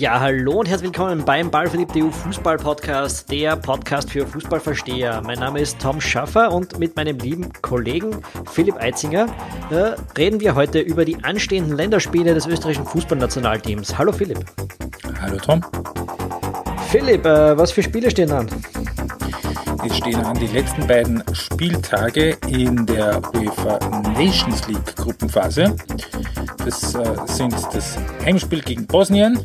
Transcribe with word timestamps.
Ja, 0.00 0.18
hallo 0.18 0.60
und 0.60 0.66
herzlich 0.66 0.92
willkommen 0.92 1.26
beim 1.26 1.50
Ballverliebte 1.50 2.02
EU 2.02 2.10
Fußball 2.10 2.56
Podcast, 2.56 3.30
der 3.30 3.54
Podcast 3.54 4.08
für 4.10 4.26
Fußballversteher. 4.26 5.20
Mein 5.26 5.40
Name 5.40 5.60
ist 5.60 5.78
Tom 5.78 6.00
Schaffer 6.00 6.52
und 6.52 6.78
mit 6.78 6.96
meinem 6.96 7.18
lieben 7.18 7.52
Kollegen 7.60 8.22
Philipp 8.50 8.76
Eitzinger 8.76 9.26
äh, 9.68 9.94
reden 10.16 10.40
wir 10.40 10.54
heute 10.54 10.80
über 10.80 11.04
die 11.04 11.22
anstehenden 11.22 11.76
Länderspiele 11.76 12.32
des 12.32 12.46
österreichischen 12.46 12.86
Fußballnationalteams. 12.86 13.98
Hallo 13.98 14.10
Philipp. 14.10 14.42
Hallo 15.20 15.36
Tom. 15.36 15.60
Philipp, 16.88 17.26
äh, 17.26 17.58
was 17.58 17.70
für 17.70 17.82
Spiele 17.82 18.10
stehen 18.10 18.32
an? 18.32 18.48
Es 19.84 19.98
stehen 19.98 20.24
an 20.24 20.38
die 20.38 20.46
letzten 20.46 20.86
beiden 20.86 21.22
Spieltage 21.34 22.38
in 22.48 22.86
der 22.86 23.20
UEFA 23.34 23.78
Nations 24.16 24.66
League 24.66 24.96
Gruppenphase. 24.96 25.76
Das 26.64 26.94
äh, 26.94 27.04
sind 27.26 27.54
das 27.74 27.98
Heimspiel 28.24 28.62
gegen 28.62 28.86
Bosnien 28.86 29.44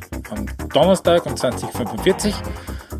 Donnerstag 0.76 1.26
um 1.26 1.36
20.45 1.36 2.34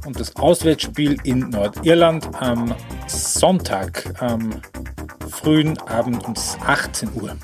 und 0.06 0.18
das 0.18 0.34
Auswärtsspiel 0.38 1.18
in 1.26 1.50
Nordirland 1.50 2.26
am 2.40 2.74
Sonntag 3.06 4.14
am 4.22 4.62
frühen 5.30 5.78
Abend 5.80 6.26
um 6.26 6.36
18 6.66 7.10
Uhr. 7.16 7.36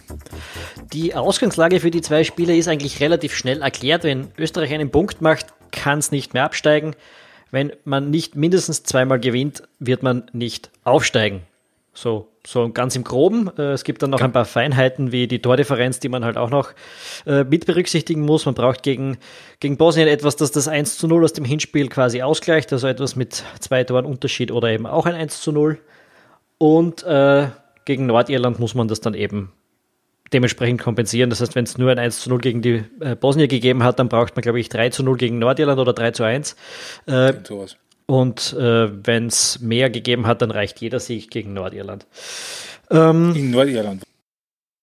Die 0.93 1.15
Ausgangslage 1.15 1.81
für 1.81 1.91
die 1.91 1.99
zwei 1.99 2.23
Spiele 2.23 2.55
ist 2.55 2.69
eigentlich 2.69 3.01
relativ 3.01 3.35
schnell 3.35 3.61
erklärt. 3.61 4.05
Wenn 4.05 4.31
Österreich 4.37 4.73
einen 4.73 4.89
Punkt 4.89 5.21
macht, 5.21 5.47
kann 5.71 5.99
es 5.99 6.11
nicht 6.11 6.33
mehr 6.33 6.45
absteigen. 6.45 6.95
Wenn 7.51 7.73
man 7.83 8.09
nicht 8.09 8.37
mindestens 8.37 8.83
zweimal 8.83 9.19
gewinnt, 9.19 9.63
wird 9.79 10.01
man 10.01 10.29
nicht 10.31 10.71
aufsteigen. 10.85 11.41
So, 11.93 12.29
so 12.47 12.69
ganz 12.69 12.95
im 12.95 13.03
Groben. 13.03 13.49
Äh, 13.57 13.73
es 13.73 13.83
gibt 13.83 14.01
dann 14.01 14.11
noch 14.11 14.21
ein 14.21 14.31
paar 14.31 14.45
Feinheiten 14.45 15.11
wie 15.11 15.27
die 15.27 15.41
Tordifferenz, 15.41 15.99
die 15.99 16.09
man 16.09 16.23
halt 16.23 16.37
auch 16.37 16.49
noch 16.49 16.71
äh, 17.25 17.43
mit 17.43 17.65
berücksichtigen 17.65 18.21
muss. 18.21 18.45
Man 18.45 18.55
braucht 18.55 18.81
gegen, 18.83 19.17
gegen 19.59 19.77
Bosnien 19.77 20.07
etwas, 20.07 20.37
das 20.37 20.51
das 20.51 20.67
1 20.67 20.97
zu 20.97 21.07
0 21.07 21.23
aus 21.23 21.33
dem 21.33 21.43
Hinspiel 21.43 21.89
quasi 21.89 22.21
ausgleicht, 22.21 22.71
also 22.71 22.87
etwas 22.87 23.15
mit 23.15 23.43
zwei 23.59 23.83
Toren 23.83 24.05
Unterschied 24.05 24.51
oder 24.51 24.69
eben 24.69 24.85
auch 24.85 25.05
ein 25.05 25.15
1 25.15 25.41
zu 25.41 25.51
0. 25.51 25.79
Und 26.57 27.03
äh, 27.03 27.47
gegen 27.85 28.05
Nordirland 28.05 28.59
muss 28.59 28.73
man 28.73 28.87
das 28.87 29.01
dann 29.01 29.13
eben 29.13 29.51
dementsprechend 30.31 30.81
kompensieren. 30.81 31.29
Das 31.29 31.41
heißt, 31.41 31.55
wenn 31.55 31.65
es 31.65 31.77
nur 31.77 31.91
ein 31.91 31.99
1 31.99 32.21
zu 32.21 32.29
0 32.29 32.39
gegen 32.39 32.61
die 32.61 32.83
äh, 33.01 33.15
Bosnier 33.15 33.47
gegeben 33.47 33.83
hat, 33.83 33.99
dann 33.99 34.07
braucht 34.07 34.35
man, 34.35 34.43
glaube 34.43 34.59
ich, 34.59 34.69
3 34.69 34.89
zu 34.89 35.03
0 35.03 35.17
gegen 35.17 35.39
Nordirland 35.39 35.79
oder 35.79 35.91
3 35.91 36.11
zu 36.11 36.23
1. 36.23 36.55
Äh, 37.05 37.33
und 38.11 38.51
äh, 38.59 38.89
wenn 39.07 39.27
es 39.27 39.61
mehr 39.61 39.89
gegeben 39.89 40.27
hat, 40.27 40.41
dann 40.41 40.51
reicht 40.51 40.81
jeder 40.81 40.99
Sieg 40.99 41.31
gegen 41.31 41.53
Nordirland. 41.53 42.05
Ähm, 42.89 43.33
in 43.33 43.51
Nordirland. 43.51 44.03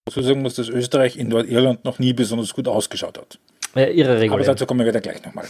So 0.09 0.23
sagen 0.23 0.41
muss, 0.41 0.55
dass 0.55 0.71
Österreich 0.71 1.19
in 1.19 1.29
Nordirland 1.29 1.85
noch 1.85 1.99
nie 1.99 2.15
besonders 2.15 2.55
gut 2.55 2.67
ausgeschaut 2.69 3.19
hat. 3.19 3.39
Äh, 3.77 3.93
ihre 3.93 4.19
Regel. 4.19 4.33
Aber 4.33 4.43
dazu 4.43 4.65
kommen 4.65 4.81
wir 4.81 4.87
wieder 4.87 5.03
gleich 5.03 5.23
nochmal. 5.27 5.45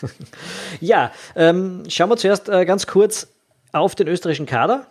ja, 0.80 1.12
ähm, 1.36 1.82
schauen 1.88 2.08
wir 2.08 2.16
zuerst 2.16 2.48
äh, 2.48 2.64
ganz 2.64 2.86
kurz 2.86 3.28
auf 3.72 3.94
den 3.94 4.08
österreichischen 4.08 4.46
Kader. 4.46 4.86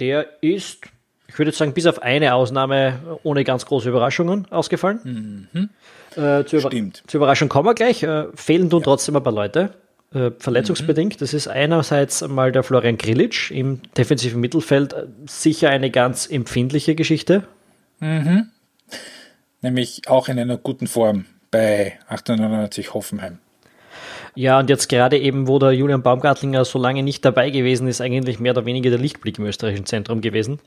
Der 0.00 0.26
ist 0.42 0.80
ich 1.28 1.38
würde 1.38 1.52
sagen, 1.52 1.74
bis 1.74 1.86
auf 1.86 2.02
eine 2.02 2.34
Ausnahme 2.34 3.18
ohne 3.22 3.44
ganz 3.44 3.66
große 3.66 3.88
Überraschungen 3.88 4.50
ausgefallen. 4.50 5.48
Mhm. 5.52 5.68
Äh, 6.12 6.44
zur, 6.46 6.58
Über 6.58 6.70
Stimmt. 6.70 7.04
zur 7.06 7.18
Überraschung 7.18 7.48
kommen 7.48 7.66
wir 7.68 7.74
gleich. 7.74 8.02
Äh, 8.02 8.24
fehlen 8.34 8.68
tun 8.70 8.80
ja. 8.80 8.84
trotzdem 8.84 9.14
ein 9.14 9.22
paar 9.22 9.34
Leute. 9.34 9.74
Äh, 10.12 10.30
verletzungsbedingt. 10.38 11.14
Mhm. 11.14 11.18
Das 11.18 11.34
ist 11.34 11.48
einerseits 11.48 12.26
mal 12.26 12.52
der 12.52 12.62
Florian 12.62 12.96
Grilic 12.96 13.50
im 13.50 13.80
defensiven 13.96 14.40
Mittelfeld. 14.40 14.92
Äh, 14.92 15.06
sicher 15.26 15.70
eine 15.70 15.90
ganz 15.90 16.26
empfindliche 16.26 16.94
Geschichte. 16.94 17.44
Mhm. 18.00 18.48
Nämlich 19.60 20.02
auch 20.06 20.28
in 20.28 20.38
einer 20.38 20.56
guten 20.56 20.86
Form 20.86 21.26
bei 21.50 21.98
98 22.08 22.94
Hoffenheim. 22.94 23.38
Ja, 24.34 24.60
und 24.60 24.70
jetzt 24.70 24.88
gerade 24.88 25.18
eben, 25.18 25.48
wo 25.48 25.58
der 25.58 25.72
Julian 25.72 26.02
Baumgartlinger 26.02 26.64
so 26.64 26.78
lange 26.78 27.02
nicht 27.02 27.24
dabei 27.24 27.50
gewesen 27.50 27.88
ist, 27.88 28.00
eigentlich 28.00 28.38
mehr 28.38 28.52
oder 28.52 28.66
weniger 28.66 28.90
der 28.90 28.98
Lichtblick 28.98 29.38
im 29.38 29.46
österreichischen 29.46 29.86
Zentrum 29.86 30.20
gewesen 30.20 30.60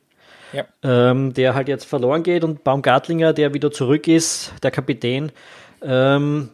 ja. 0.54 0.66
ähm, 0.84 1.34
der 1.34 1.56
halt 1.56 1.68
jetzt 1.68 1.86
verloren 1.86 2.24
geht 2.24 2.44
und 2.44 2.64
Baumgartlinger, 2.64 3.34
der 3.34 3.54
wieder 3.54 3.72
zurück 3.72 4.08
ist, 4.08 4.54
der 4.64 4.72
Kapitän. 4.72 5.32
Ähm, 5.82 6.50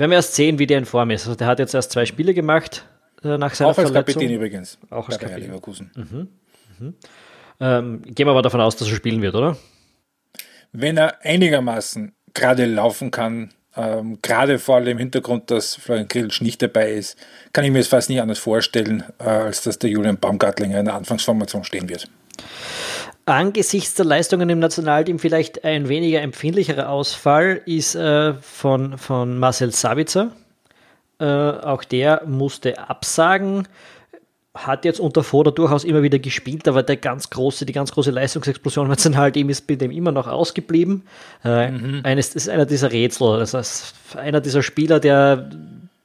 werden 0.00 0.10
wir 0.10 0.16
erst 0.16 0.34
sehen, 0.34 0.58
wie 0.58 0.66
der 0.66 0.78
in 0.78 0.86
Form 0.86 1.10
ist. 1.10 1.26
Also 1.26 1.36
der 1.36 1.46
hat 1.46 1.58
jetzt 1.58 1.74
erst 1.74 1.92
zwei 1.92 2.06
Spiele 2.06 2.34
gemacht 2.34 2.84
äh, 3.22 3.38
nach 3.38 3.54
seiner 3.54 3.70
Auch 3.70 3.78
als 3.78 3.90
Verletzung. 3.90 4.14
Kapitän 4.14 4.34
übrigens. 4.34 4.78
Auch 4.90 5.08
als 5.08 5.18
Kapitän. 5.18 5.42
Leverkusen. 5.42 5.90
Mhm. 5.94 6.28
Mhm. 6.78 6.94
Ähm, 7.60 8.02
gehen 8.02 8.26
wir 8.26 8.32
aber 8.32 8.42
davon 8.42 8.60
aus, 8.60 8.76
dass 8.76 8.88
er 8.88 8.96
spielen 8.96 9.22
wird, 9.22 9.34
oder? 9.34 9.56
Wenn 10.72 10.96
er 10.96 11.22
einigermaßen 11.24 12.12
gerade 12.32 12.64
laufen 12.64 13.10
kann, 13.10 13.50
ähm, 13.76 14.18
gerade 14.22 14.58
vor 14.58 14.80
dem 14.80 14.98
Hintergrund, 14.98 15.50
dass 15.50 15.76
Florian 15.76 16.08
Grillsch 16.08 16.40
nicht 16.40 16.62
dabei 16.62 16.92
ist, 16.92 17.16
kann 17.52 17.64
ich 17.64 17.70
mir 17.70 17.80
es 17.80 17.88
fast 17.88 18.08
nicht 18.08 18.20
anders 18.20 18.38
vorstellen, 18.38 19.04
äh, 19.18 19.24
als 19.24 19.62
dass 19.62 19.78
der 19.78 19.90
Julian 19.90 20.18
Baumgartlinger 20.18 20.80
in 20.80 20.86
der 20.86 20.94
Anfangsformation 20.94 21.64
stehen 21.64 21.88
wird 21.88 22.08
angesichts 23.30 23.94
der 23.94 24.04
Leistungen 24.04 24.48
im 24.50 24.58
Nationalteam 24.58 25.18
vielleicht 25.18 25.64
ein 25.64 25.88
weniger 25.88 26.20
empfindlicherer 26.20 26.88
Ausfall 26.88 27.60
ist 27.66 27.94
äh, 27.94 28.34
von, 28.34 28.98
von 28.98 29.38
Marcel 29.38 29.72
Sabitzer. 29.72 30.32
Äh, 31.18 31.24
auch 31.24 31.84
der 31.84 32.22
musste 32.26 32.78
absagen. 32.78 33.68
Hat 34.54 34.84
jetzt 34.84 35.00
unter 35.00 35.22
Foda 35.22 35.50
durchaus 35.50 35.84
immer 35.84 36.02
wieder 36.02 36.18
gespielt, 36.18 36.66
aber 36.66 36.82
der 36.82 36.96
ganz 36.96 37.30
große, 37.30 37.66
die 37.66 37.72
ganz 37.72 37.92
große 37.92 38.10
Leistungsexplosion 38.10 38.86
im 38.86 38.90
Nationalteam 38.90 39.48
ist 39.48 39.66
bei 39.66 39.76
dem 39.76 39.90
immer 39.90 40.12
noch 40.12 40.26
ausgeblieben. 40.26 41.04
Äh, 41.44 41.70
mhm. 41.70 42.00
eines, 42.04 42.34
ist 42.34 42.48
einer 42.48 42.66
dieser 42.66 42.90
Rätsel. 42.90 43.38
Das 43.38 43.54
heißt, 43.54 43.94
einer 44.16 44.40
dieser 44.40 44.62
Spieler, 44.62 44.98
der 44.98 45.50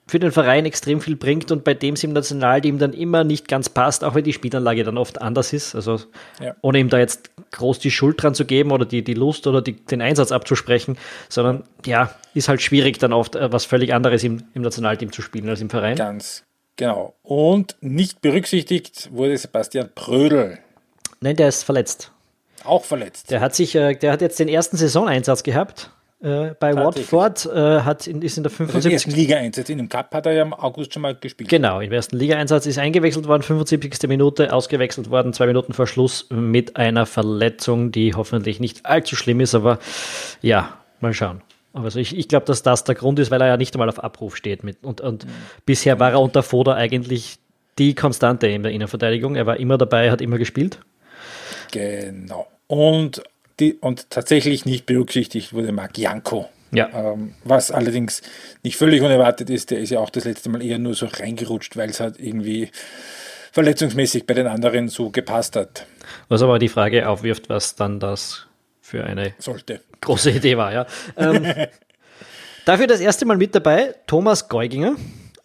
für 0.07 0.19
den 0.19 0.31
Verein 0.31 0.66
extrem 0.66 1.01
viel 1.01 1.16
bringt 1.16 1.51
und 1.51 1.63
bei 1.63 1.73
dem 1.73 1.95
es 1.95 2.03
im 2.03 2.13
Nationalteam 2.13 2.77
dann 2.77 2.93
immer 2.93 3.23
nicht 3.23 3.47
ganz 3.47 3.69
passt, 3.69 4.03
auch 4.03 4.13
wenn 4.13 4.23
die 4.23 4.33
Spielanlage 4.33 4.83
dann 4.83 4.97
oft 4.97 5.21
anders 5.21 5.51
ist. 5.51 5.73
Also 5.73 5.99
ja. 6.39 6.55
ohne 6.61 6.79
ihm 6.79 6.89
da 6.89 6.99
jetzt 6.99 7.31
groß 7.51 7.79
die 7.79 7.89
Schuld 7.89 8.21
dran 8.21 8.35
zu 8.35 8.45
geben 8.45 8.71
oder 8.71 8.85
die, 8.85 9.03
die 9.03 9.16
Lust 9.16 9.47
oder 9.47 9.61
die, 9.61 9.73
den 9.73 10.01
Einsatz 10.01 10.31
abzusprechen, 10.31 10.97
sondern 11.27 11.63
ja, 11.85 12.13
ist 12.35 12.49
halt 12.49 12.61
schwierig 12.61 12.99
dann 12.99 13.13
oft 13.13 13.35
äh, 13.35 13.51
was 13.51 13.66
völlig 13.66 13.93
anderes 13.93 14.23
im, 14.23 14.43
im 14.53 14.61
Nationalteam 14.61 15.11
zu 15.11 15.23
spielen 15.23 15.49
als 15.49 15.61
im 15.61 15.71
Verein. 15.71 15.95
Ganz 15.95 16.43
genau. 16.75 17.16
Und 17.23 17.75
nicht 17.81 18.22
berücksichtigt 18.22 19.09
wurde 19.11 19.35
Sebastian 19.37 19.89
Prödel. 19.95 20.59
Nein, 21.19 21.35
der 21.35 21.47
ist 21.47 21.63
verletzt. 21.63 22.11
Auch 22.63 22.83
verletzt. 22.83 23.31
Der 23.31 23.41
hat 23.41 23.55
sich, 23.55 23.73
äh, 23.73 23.95
der 23.95 24.11
hat 24.11 24.22
jetzt 24.22 24.37
den 24.37 24.49
ersten 24.49 24.77
Saisoneinsatz 24.77 25.41
gehabt 25.41 25.89
äh, 26.21 26.55
bei 26.59 26.75
Watford, 26.75 27.45
äh, 27.45 27.81
hat 27.81 28.07
in, 28.07 28.21
ist 28.21 28.37
in 28.37 28.43
der 28.43 28.49
75. 28.49 28.75
Also 28.75 28.89
ersten 28.89 29.11
Liga-Einsatz. 29.11 29.69
In 29.69 29.77
dem 29.77 29.89
Cup 29.89 30.13
hat 30.13 30.25
er 30.25 30.33
ja 30.33 30.41
im 30.43 30.53
August 30.53 30.93
schon 30.93 31.01
mal 31.01 31.15
gespielt. 31.15 31.49
Genau, 31.49 31.81
im 31.81 31.91
ersten 31.91 32.17
Liga-Einsatz 32.17 32.65
ist 32.65 32.77
eingewechselt 32.77 33.27
worden, 33.27 33.43
75. 33.43 34.07
Minute, 34.07 34.53
ausgewechselt 34.53 35.09
worden, 35.09 35.33
zwei 35.33 35.47
Minuten 35.47 35.73
vor 35.73 35.87
Schluss 35.87 36.27
mit 36.29 36.77
einer 36.77 37.05
Verletzung, 37.05 37.91
die 37.91 38.13
hoffentlich 38.13 38.59
nicht 38.59 38.85
allzu 38.85 39.15
schlimm 39.15 39.39
ist, 39.39 39.55
aber 39.55 39.79
ja, 40.41 40.77
mal 41.01 41.13
schauen. 41.13 41.41
Also 41.73 41.99
ich, 41.99 42.17
ich 42.17 42.29
glaube, 42.29 42.45
dass 42.45 42.63
das 42.63 42.85
der 42.85 42.95
Grund 42.95 43.19
ist, 43.19 43.31
weil 43.31 43.41
er 43.41 43.47
ja 43.47 43.57
nicht 43.57 43.75
einmal 43.75 43.89
auf 43.89 44.01
Abruf 44.01 44.37
steht. 44.37 44.63
Mit, 44.63 44.83
und 44.83 45.01
und 45.01 45.25
mhm. 45.25 45.29
bisher 45.65 45.99
war 45.99 46.11
er 46.11 46.21
unter 46.21 46.41
Foda 46.41 46.73
eigentlich 46.75 47.39
die 47.77 47.93
Konstante 47.93 48.47
in 48.47 48.63
der 48.63 48.71
Innenverteidigung. 48.71 49.35
Er 49.35 49.45
war 49.45 49.57
immer 49.57 49.77
dabei, 49.77 50.09
hat 50.09 50.21
immer 50.21 50.37
gespielt. 50.37 50.79
Genau. 51.71 52.47
Und 52.67 53.21
die, 53.59 53.73
und 53.73 54.09
tatsächlich 54.09 54.66
nicht 54.66 54.85
berücksichtigt 54.85 55.53
wurde 55.53 55.71
Marc 55.71 55.97
Janko. 55.97 56.49
Ja. 56.71 56.89
Ähm, 56.93 57.35
was 57.43 57.71
allerdings 57.71 58.21
nicht 58.63 58.75
völlig 58.75 59.01
unerwartet 59.01 59.49
ist, 59.49 59.71
der 59.71 59.79
ist 59.79 59.91
ja 59.91 59.99
auch 59.99 60.09
das 60.09 60.25
letzte 60.25 60.49
Mal 60.49 60.61
eher 60.61 60.79
nur 60.79 60.93
so 60.93 61.05
reingerutscht, 61.05 61.78
weil 61.78 61.90
es 61.90 61.99
halt 61.99 62.19
irgendwie 62.19 62.69
verletzungsmäßig 63.52 64.28
bei 64.28 64.34
den 64.34 64.47
anderen 64.47 64.90
so 64.90 65.09
gepasst 65.09 65.55
hat. 65.55 65.85
Was 66.28 66.41
aber 66.41 66.59
die 66.59 66.67
Frage 66.67 67.07
aufwirft, 67.07 67.47
was 67.49 67.75
dann 67.75 67.99
das 67.99 68.47
für 68.81 69.05
eine 69.05 69.34
Sollte. 69.40 69.79
große 70.02 70.31
Idee 70.31 70.57
war, 70.57 70.73
ja. 70.73 70.85
Ähm, 71.16 71.46
dafür 72.66 72.87
das 72.87 72.99
erste 72.99 73.25
Mal 73.25 73.37
mit 73.37 73.55
dabei 73.55 73.96
Thomas 74.07 74.49
Geuginger 74.49 74.96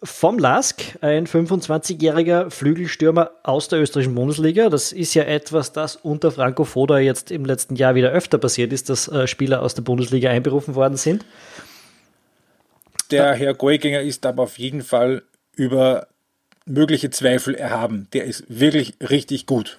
vom 0.03 0.39
LASK, 0.39 0.97
ein 1.01 1.27
25-jähriger 1.27 2.49
Flügelstürmer 2.49 3.31
aus 3.43 3.67
der 3.67 3.79
österreichischen 3.79 4.15
Bundesliga. 4.15 4.69
Das 4.69 4.91
ist 4.91 5.13
ja 5.13 5.23
etwas, 5.23 5.73
das 5.73 5.95
unter 5.95 6.31
Franco 6.31 6.63
Foda 6.63 6.97
jetzt 6.97 7.29
im 7.29 7.45
letzten 7.45 7.75
Jahr 7.75 7.93
wieder 7.93 8.11
öfter 8.11 8.39
passiert 8.39 8.73
ist, 8.73 8.89
dass 8.89 9.07
äh, 9.07 9.27
Spieler 9.27 9.61
aus 9.61 9.75
der 9.75 9.83
Bundesliga 9.83 10.31
einberufen 10.31 10.73
worden 10.73 10.97
sind. 10.97 11.23
Der 13.11 13.33
Herr 13.33 13.53
Goiginger 13.53 14.01
ist 14.01 14.25
aber 14.25 14.43
auf 14.43 14.57
jeden 14.57 14.81
Fall 14.81 15.21
über 15.55 16.07
mögliche 16.65 17.11
Zweifel 17.11 17.53
erhaben. 17.53 18.07
Der 18.13 18.25
ist 18.25 18.45
wirklich 18.47 18.95
richtig 19.01 19.45
gut. 19.45 19.77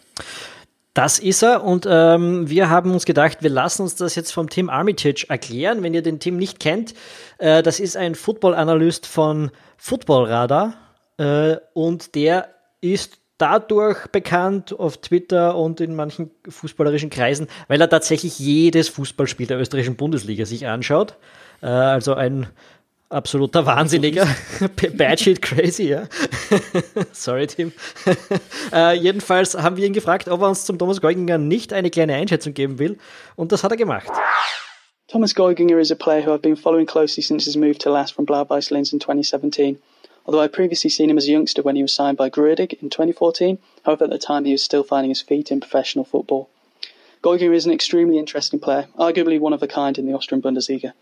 Das 0.95 1.19
ist 1.19 1.43
er 1.43 1.65
und 1.65 1.87
ähm, 1.89 2.51
wir 2.51 2.69
haben 2.69 2.93
uns 2.93 3.07
gedacht, 3.07 3.39
wir 3.43 3.49
lassen 3.49 3.83
uns 3.83 3.97
das 3.97 4.15
jetzt 4.15 4.31
vom 4.31 4.51
Tim 4.51 4.69
Armitage 4.69 5.25
erklären. 5.29 5.83
Wenn 5.83 5.95
ihr 5.95 6.03
den 6.03 6.21
Tim 6.21 6.37
nicht 6.37 6.61
kennt, 6.61 6.93
äh, 7.39 7.63
das 7.63 7.81
ist 7.81 7.97
ein 7.97 8.15
Football-Analyst 8.15 9.07
von 9.07 9.51
Footballradar 9.79 10.75
äh, 11.17 11.57
und 11.73 12.15
der 12.15 12.49
ist 12.83 13.19
dadurch 13.39 14.07
bekannt 14.09 14.79
auf 14.79 14.99
Twitter 14.99 15.57
und 15.57 15.81
in 15.81 15.97
manchen 15.97 16.31
fußballerischen 16.47 17.09
Kreisen, 17.11 17.49
weil 17.69 17.81
er 17.81 17.89
tatsächlich 17.89 18.39
jedes 18.39 18.91
Fußballspiel 18.91 19.47
der 19.47 19.59
österreichischen 19.59 19.97
Bundesliga 19.97 20.45
sich 20.45 20.67
anschaut. 20.67 21.17
Äh, 21.63 21.67
also 21.67 22.15
ein 22.15 22.49
absoluter 23.13 23.67
Wahnsinniger. 23.67 24.27
Bad 24.97 25.21
shit 25.21 25.43
crazy, 25.43 25.91
ja. 25.91 26.09
Sorry, 27.13 27.47
Tim. 27.47 27.73
äh, 28.73 28.97
jedenfalls 28.97 29.55
haben 29.55 29.77
wir 29.77 29.87
ihn 29.87 29.93
gefragt, 29.93 30.29
ob 30.29 30.41
er 30.43 30.49
uns 30.49 30.65
zum 30.65 30.79
Thomas 30.79 31.01
Geuginger 31.01 31.39
nicht 31.39 31.73
eine 31.73 31.91
kleine 31.91 32.15
Einschätzung 32.15 32.55
geben 32.55 32.79
will. 32.79 32.99
Und 33.37 33.53
das 33.53 33.63
hat 33.63 33.71
er 33.71 33.77
gemacht. 33.77 34.09
Thomas 35.09 35.35
Geuginger 35.35 35.79
is 35.79 35.91
a 35.91 35.95
player 35.95 36.25
who 36.25 36.33
I've 36.33 36.43
been 36.43 36.57
following 36.57 36.87
closely 36.87 37.23
since 37.23 37.45
his 37.45 37.57
move 37.57 37.79
to 37.79 37.91
Last 37.91 38.15
from 38.15 38.25
Blau-Weiß 38.25 38.71
Linz 38.71 38.93
in 38.93 38.99
2017. 38.99 39.79
Although 40.25 40.41
I'd 40.41 40.53
previously 40.53 40.89
seen 40.89 41.11
him 41.11 41.19
as 41.19 41.27
a 41.27 41.33
youngster 41.33 41.63
when 41.63 41.77
he 41.77 41.83
was 41.83 41.93
signed 41.93 42.17
by 42.17 42.31
Grudig 42.31 42.75
in 42.81 42.89
2014, 42.91 43.59
however, 43.85 44.05
at 44.05 44.11
the 44.11 44.19
time 44.19 44.45
he 44.45 44.53
was 44.53 44.63
still 44.63 44.85
finding 44.85 45.11
his 45.11 45.21
feet 45.21 45.51
in 45.51 45.61
professional 45.61 46.05
football. 46.05 46.49
Geuginger 47.23 47.55
is 47.55 47.67
an 47.67 47.73
extremely 47.73 48.19
interesting 48.19 48.59
player, 48.59 48.87
arguably 48.99 49.39
one 49.39 49.53
of 49.53 49.63
a 49.63 49.69
kind 49.69 49.99
in 49.99 50.07
the 50.07 50.15
Austrian 50.15 50.41
Bundesliga. 50.41 50.93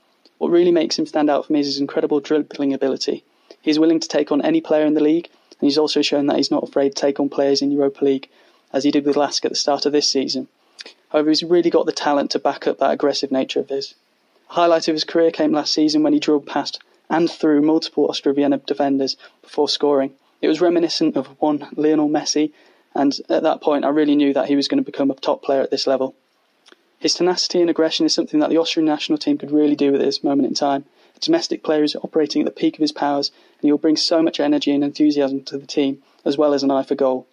What 0.40 0.52
really 0.52 0.72
makes 0.72 0.98
him 0.98 1.04
stand 1.04 1.28
out 1.28 1.44
for 1.44 1.52
me 1.52 1.60
is 1.60 1.66
his 1.66 1.80
incredible 1.80 2.18
dribbling 2.18 2.72
ability. 2.72 3.24
He's 3.60 3.78
willing 3.78 4.00
to 4.00 4.08
take 4.08 4.32
on 4.32 4.40
any 4.40 4.62
player 4.62 4.86
in 4.86 4.94
the 4.94 5.02
league, 5.02 5.28
and 5.60 5.66
he's 5.66 5.76
also 5.76 6.00
shown 6.00 6.24
that 6.26 6.38
he's 6.38 6.50
not 6.50 6.62
afraid 6.62 6.96
to 6.96 7.02
take 7.02 7.20
on 7.20 7.28
players 7.28 7.60
in 7.60 7.70
Europa 7.70 8.02
League, 8.02 8.30
as 8.72 8.84
he 8.84 8.90
did 8.90 9.04
with 9.04 9.18
Lask 9.18 9.44
at 9.44 9.50
the 9.50 9.54
start 9.54 9.84
of 9.84 9.92
this 9.92 10.08
season. 10.08 10.48
However, 11.10 11.28
he's 11.28 11.42
really 11.42 11.68
got 11.68 11.84
the 11.84 11.92
talent 11.92 12.30
to 12.30 12.38
back 12.38 12.66
up 12.66 12.78
that 12.78 12.90
aggressive 12.90 13.30
nature 13.30 13.60
of 13.60 13.68
his. 13.68 13.94
A 14.48 14.54
highlight 14.54 14.88
of 14.88 14.94
his 14.94 15.04
career 15.04 15.30
came 15.30 15.52
last 15.52 15.74
season 15.74 16.02
when 16.02 16.14
he 16.14 16.18
drilled 16.18 16.46
past 16.46 16.80
and 17.10 17.30
through 17.30 17.60
multiple 17.60 18.06
Austria 18.06 18.34
Vienna 18.34 18.56
defenders 18.56 19.18
before 19.42 19.68
scoring. 19.68 20.14
It 20.40 20.48
was 20.48 20.62
reminiscent 20.62 21.18
of 21.18 21.26
one 21.38 21.68
Lionel 21.76 22.08
Messi, 22.08 22.50
and 22.94 23.14
at 23.28 23.42
that 23.42 23.60
point, 23.60 23.84
I 23.84 23.90
really 23.90 24.16
knew 24.16 24.32
that 24.32 24.48
he 24.48 24.56
was 24.56 24.68
going 24.68 24.82
to 24.82 24.90
become 24.90 25.10
a 25.10 25.14
top 25.16 25.42
player 25.42 25.60
at 25.60 25.70
this 25.70 25.86
level. 25.86 26.14
His 27.00 27.14
tenacity 27.14 27.62
and 27.62 27.70
aggression 27.70 28.04
is 28.04 28.12
something 28.12 28.40
that 28.40 28.50
the 28.50 28.58
Austrian 28.58 28.84
national 28.84 29.16
team 29.16 29.38
could 29.38 29.50
really 29.50 29.74
do 29.74 29.90
with 29.90 30.02
at 30.02 30.04
this 30.04 30.22
moment 30.22 30.46
in 30.46 30.54
time. 30.54 30.84
A 31.16 31.18
domestic 31.18 31.62
player 31.62 31.82
is 31.82 31.96
operating 31.96 32.42
at 32.42 32.44
the 32.44 32.60
peak 32.60 32.74
of 32.74 32.82
his 32.82 32.92
powers, 32.92 33.30
and 33.54 33.66
he 33.66 33.72
will 33.72 33.78
bring 33.78 33.96
so 33.96 34.22
much 34.22 34.38
energy 34.38 34.70
and 34.70 34.84
enthusiasm 34.84 35.42
to 35.44 35.56
the 35.56 35.66
team, 35.66 36.02
as 36.26 36.36
well 36.36 36.52
as 36.52 36.62
an 36.62 36.70
eye 36.70 36.82
for 36.82 36.94
goal. 36.94 37.26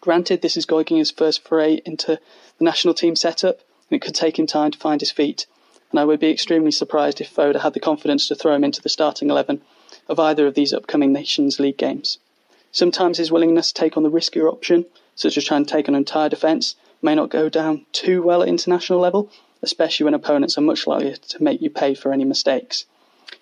Granted, 0.00 0.42
this 0.42 0.56
is 0.56 0.64
Goiginger's 0.64 1.10
first 1.10 1.42
foray 1.42 1.80
into 1.84 2.20
the 2.58 2.64
national 2.64 2.94
team 2.94 3.16
setup, 3.16 3.58
and 3.90 3.96
it 3.96 4.00
could 4.00 4.14
take 4.14 4.38
him 4.38 4.46
time 4.46 4.70
to 4.70 4.78
find 4.78 5.00
his 5.00 5.10
feet. 5.10 5.46
And 5.90 5.98
I 5.98 6.04
would 6.04 6.20
be 6.20 6.30
extremely 6.30 6.70
surprised 6.70 7.20
if 7.20 7.34
Foda 7.34 7.62
had 7.62 7.74
the 7.74 7.80
confidence 7.80 8.28
to 8.28 8.36
throw 8.36 8.54
him 8.54 8.62
into 8.62 8.80
the 8.80 8.88
starting 8.88 9.28
11 9.28 9.60
of 10.08 10.20
either 10.20 10.46
of 10.46 10.54
these 10.54 10.72
upcoming 10.72 11.12
Nations 11.12 11.58
League 11.58 11.78
games. 11.78 12.18
Sometimes 12.70 13.18
his 13.18 13.32
willingness 13.32 13.72
to 13.72 13.80
take 13.80 13.96
on 13.96 14.04
the 14.04 14.10
riskier 14.10 14.48
option, 14.48 14.86
such 15.16 15.36
as 15.36 15.44
trying 15.44 15.64
to 15.64 15.72
take 15.72 15.88
on 15.88 15.96
an 15.96 16.00
entire 16.00 16.28
defence, 16.28 16.76
may 17.04 17.14
not 17.14 17.28
go 17.28 17.50
down 17.50 17.84
too 17.92 18.22
well 18.22 18.42
at 18.42 18.48
international 18.48 18.98
level, 18.98 19.30
especially 19.62 20.04
when 20.04 20.14
opponents 20.14 20.56
are 20.56 20.62
much 20.62 20.86
likelier 20.86 21.16
to 21.16 21.42
make 21.42 21.60
you 21.60 21.68
pay 21.68 21.94
for 21.94 22.12
any 22.12 22.24
mistakes. 22.24 22.86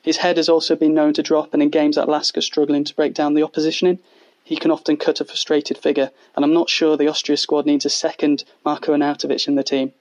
His 0.02 0.16
head 0.16 0.36
has 0.36 0.48
also 0.48 0.74
been 0.74 0.94
known 0.94 1.14
to 1.14 1.22
drop, 1.22 1.54
and 1.54 1.62
in 1.62 1.70
games 1.70 1.94
that 1.94 2.08
Lasker 2.08 2.40
struggling 2.40 2.82
to 2.82 2.94
break 2.96 3.14
down 3.14 3.34
the 3.34 3.44
opposition 3.44 3.86
in, 3.86 4.00
he 4.42 4.56
can 4.56 4.72
often 4.72 4.96
cut 4.96 5.20
a 5.20 5.24
frustrated 5.24 5.78
figure, 5.78 6.10
and 6.34 6.44
I'm 6.44 6.52
not 6.52 6.68
sure 6.68 6.96
the 6.96 7.06
Austria 7.06 7.36
squad 7.36 7.64
needs 7.64 7.86
a 7.86 7.90
second 7.90 8.42
Marko 8.64 8.94
Anautovic 8.94 9.46
in 9.46 9.54
the 9.54 9.62
team. 9.62 9.92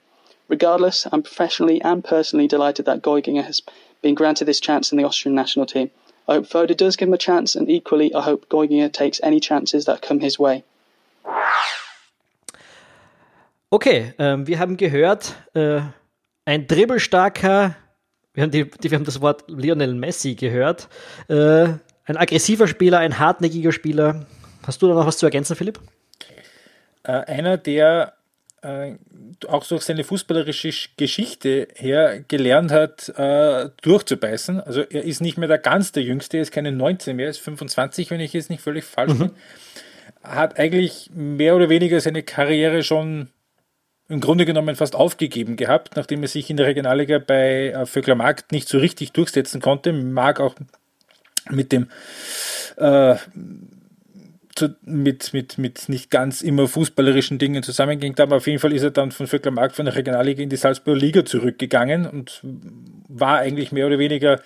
Regardless, 0.48 1.06
I'm 1.12 1.22
professionally 1.22 1.80
and 1.82 2.02
personally 2.02 2.48
delighted 2.48 2.84
that 2.86 3.00
Geuginger 3.00 3.44
has 3.44 3.62
been 4.02 4.16
granted 4.16 4.46
this 4.46 4.58
chance 4.58 4.90
in 4.90 4.98
the 4.98 5.04
Austrian 5.04 5.36
national 5.36 5.66
team. 5.66 5.92
I 6.26 6.34
hope 6.34 6.48
Foda 6.48 6.76
does 6.76 6.96
give 6.96 7.08
him 7.08 7.14
a 7.14 7.18
chance, 7.18 7.54
and 7.54 7.70
equally, 7.70 8.12
I 8.12 8.22
hope 8.22 8.48
Geuginger 8.48 8.92
takes 8.92 9.20
any 9.22 9.38
chances 9.38 9.84
that 9.84 10.02
come 10.02 10.18
his 10.18 10.36
way. 10.36 10.64
Okay, 13.72 14.12
ähm, 14.18 14.46
wir 14.46 14.58
haben 14.58 14.76
gehört, 14.76 15.34
äh, 15.54 15.80
ein 16.44 16.66
dribbelstarker, 16.66 17.74
wir 18.34 18.42
haben, 18.42 18.50
die, 18.50 18.70
die, 18.70 18.90
wir 18.90 18.98
haben 18.98 19.06
das 19.06 19.22
Wort 19.22 19.44
Lionel 19.48 19.94
Messi 19.94 20.34
gehört, 20.34 20.90
äh, 21.28 21.68
ein 22.04 22.18
aggressiver 22.18 22.68
Spieler, 22.68 22.98
ein 22.98 23.18
hartnäckiger 23.18 23.72
Spieler. 23.72 24.26
Hast 24.66 24.82
du 24.82 24.88
da 24.88 24.94
noch 24.94 25.06
was 25.06 25.16
zu 25.16 25.24
ergänzen, 25.24 25.56
Philipp? 25.56 25.80
Äh, 27.04 27.12
einer, 27.12 27.56
der 27.56 28.12
äh, 28.60 28.96
auch 29.48 29.66
durch 29.66 29.84
seine 29.84 30.04
fußballerische 30.04 30.90
Geschichte 30.98 31.68
her 31.74 32.22
gelernt 32.28 32.72
hat, 32.72 33.08
äh, 33.16 33.70
durchzubeißen. 33.80 34.60
Also 34.60 34.82
er 34.82 35.04
ist 35.04 35.22
nicht 35.22 35.38
mehr 35.38 35.48
der 35.48 35.56
ganz 35.56 35.92
der 35.92 36.02
Jüngste, 36.02 36.36
er 36.36 36.42
ist 36.42 36.52
keine 36.52 36.72
19 36.72 37.16
mehr, 37.16 37.24
er 37.24 37.30
ist 37.30 37.40
25, 37.40 38.10
wenn 38.10 38.20
ich 38.20 38.34
jetzt 38.34 38.50
nicht 38.50 38.60
völlig 38.60 38.84
falsch 38.84 39.14
mhm. 39.14 39.18
bin. 39.18 39.30
Hat 40.22 40.58
eigentlich 40.58 41.08
mehr 41.14 41.56
oder 41.56 41.70
weniger 41.70 41.98
seine 42.02 42.22
Karriere 42.22 42.82
schon 42.82 43.30
im 44.12 44.20
Grunde 44.20 44.44
genommen 44.44 44.76
fast 44.76 44.94
aufgegeben 44.94 45.56
gehabt, 45.56 45.96
nachdem 45.96 46.22
er 46.22 46.28
sich 46.28 46.50
in 46.50 46.56
der 46.56 46.66
Regionalliga 46.66 47.18
bei 47.18 47.70
äh, 47.70 47.86
Vöcklermarkt 47.86 48.52
nicht 48.52 48.68
so 48.68 48.78
richtig 48.78 49.12
durchsetzen 49.12 49.60
konnte. 49.60 49.92
Mag 49.92 50.38
auch 50.38 50.54
mit 51.50 51.72
dem 51.72 51.88
äh, 52.76 53.16
zu, 54.54 54.74
mit, 54.82 55.32
mit, 55.32 55.56
mit 55.56 55.88
nicht 55.88 56.10
ganz 56.10 56.42
immer 56.42 56.68
fußballerischen 56.68 57.38
Dingen 57.38 57.62
zusammenging, 57.62 58.18
aber 58.18 58.36
auf 58.36 58.46
jeden 58.46 58.58
Fall 58.58 58.72
ist 58.72 58.82
er 58.82 58.90
dann 58.90 59.10
von 59.10 59.26
Vöcklermarkt 59.26 59.74
von 59.74 59.86
der 59.86 59.96
Regionalliga 59.96 60.42
in 60.42 60.50
die 60.50 60.56
Salzburger 60.56 61.00
Liga 61.00 61.24
zurückgegangen 61.24 62.06
und 62.06 62.40
war 63.08 63.38
eigentlich 63.38 63.72
mehr 63.72 63.86
oder 63.86 63.98
weniger 63.98 64.40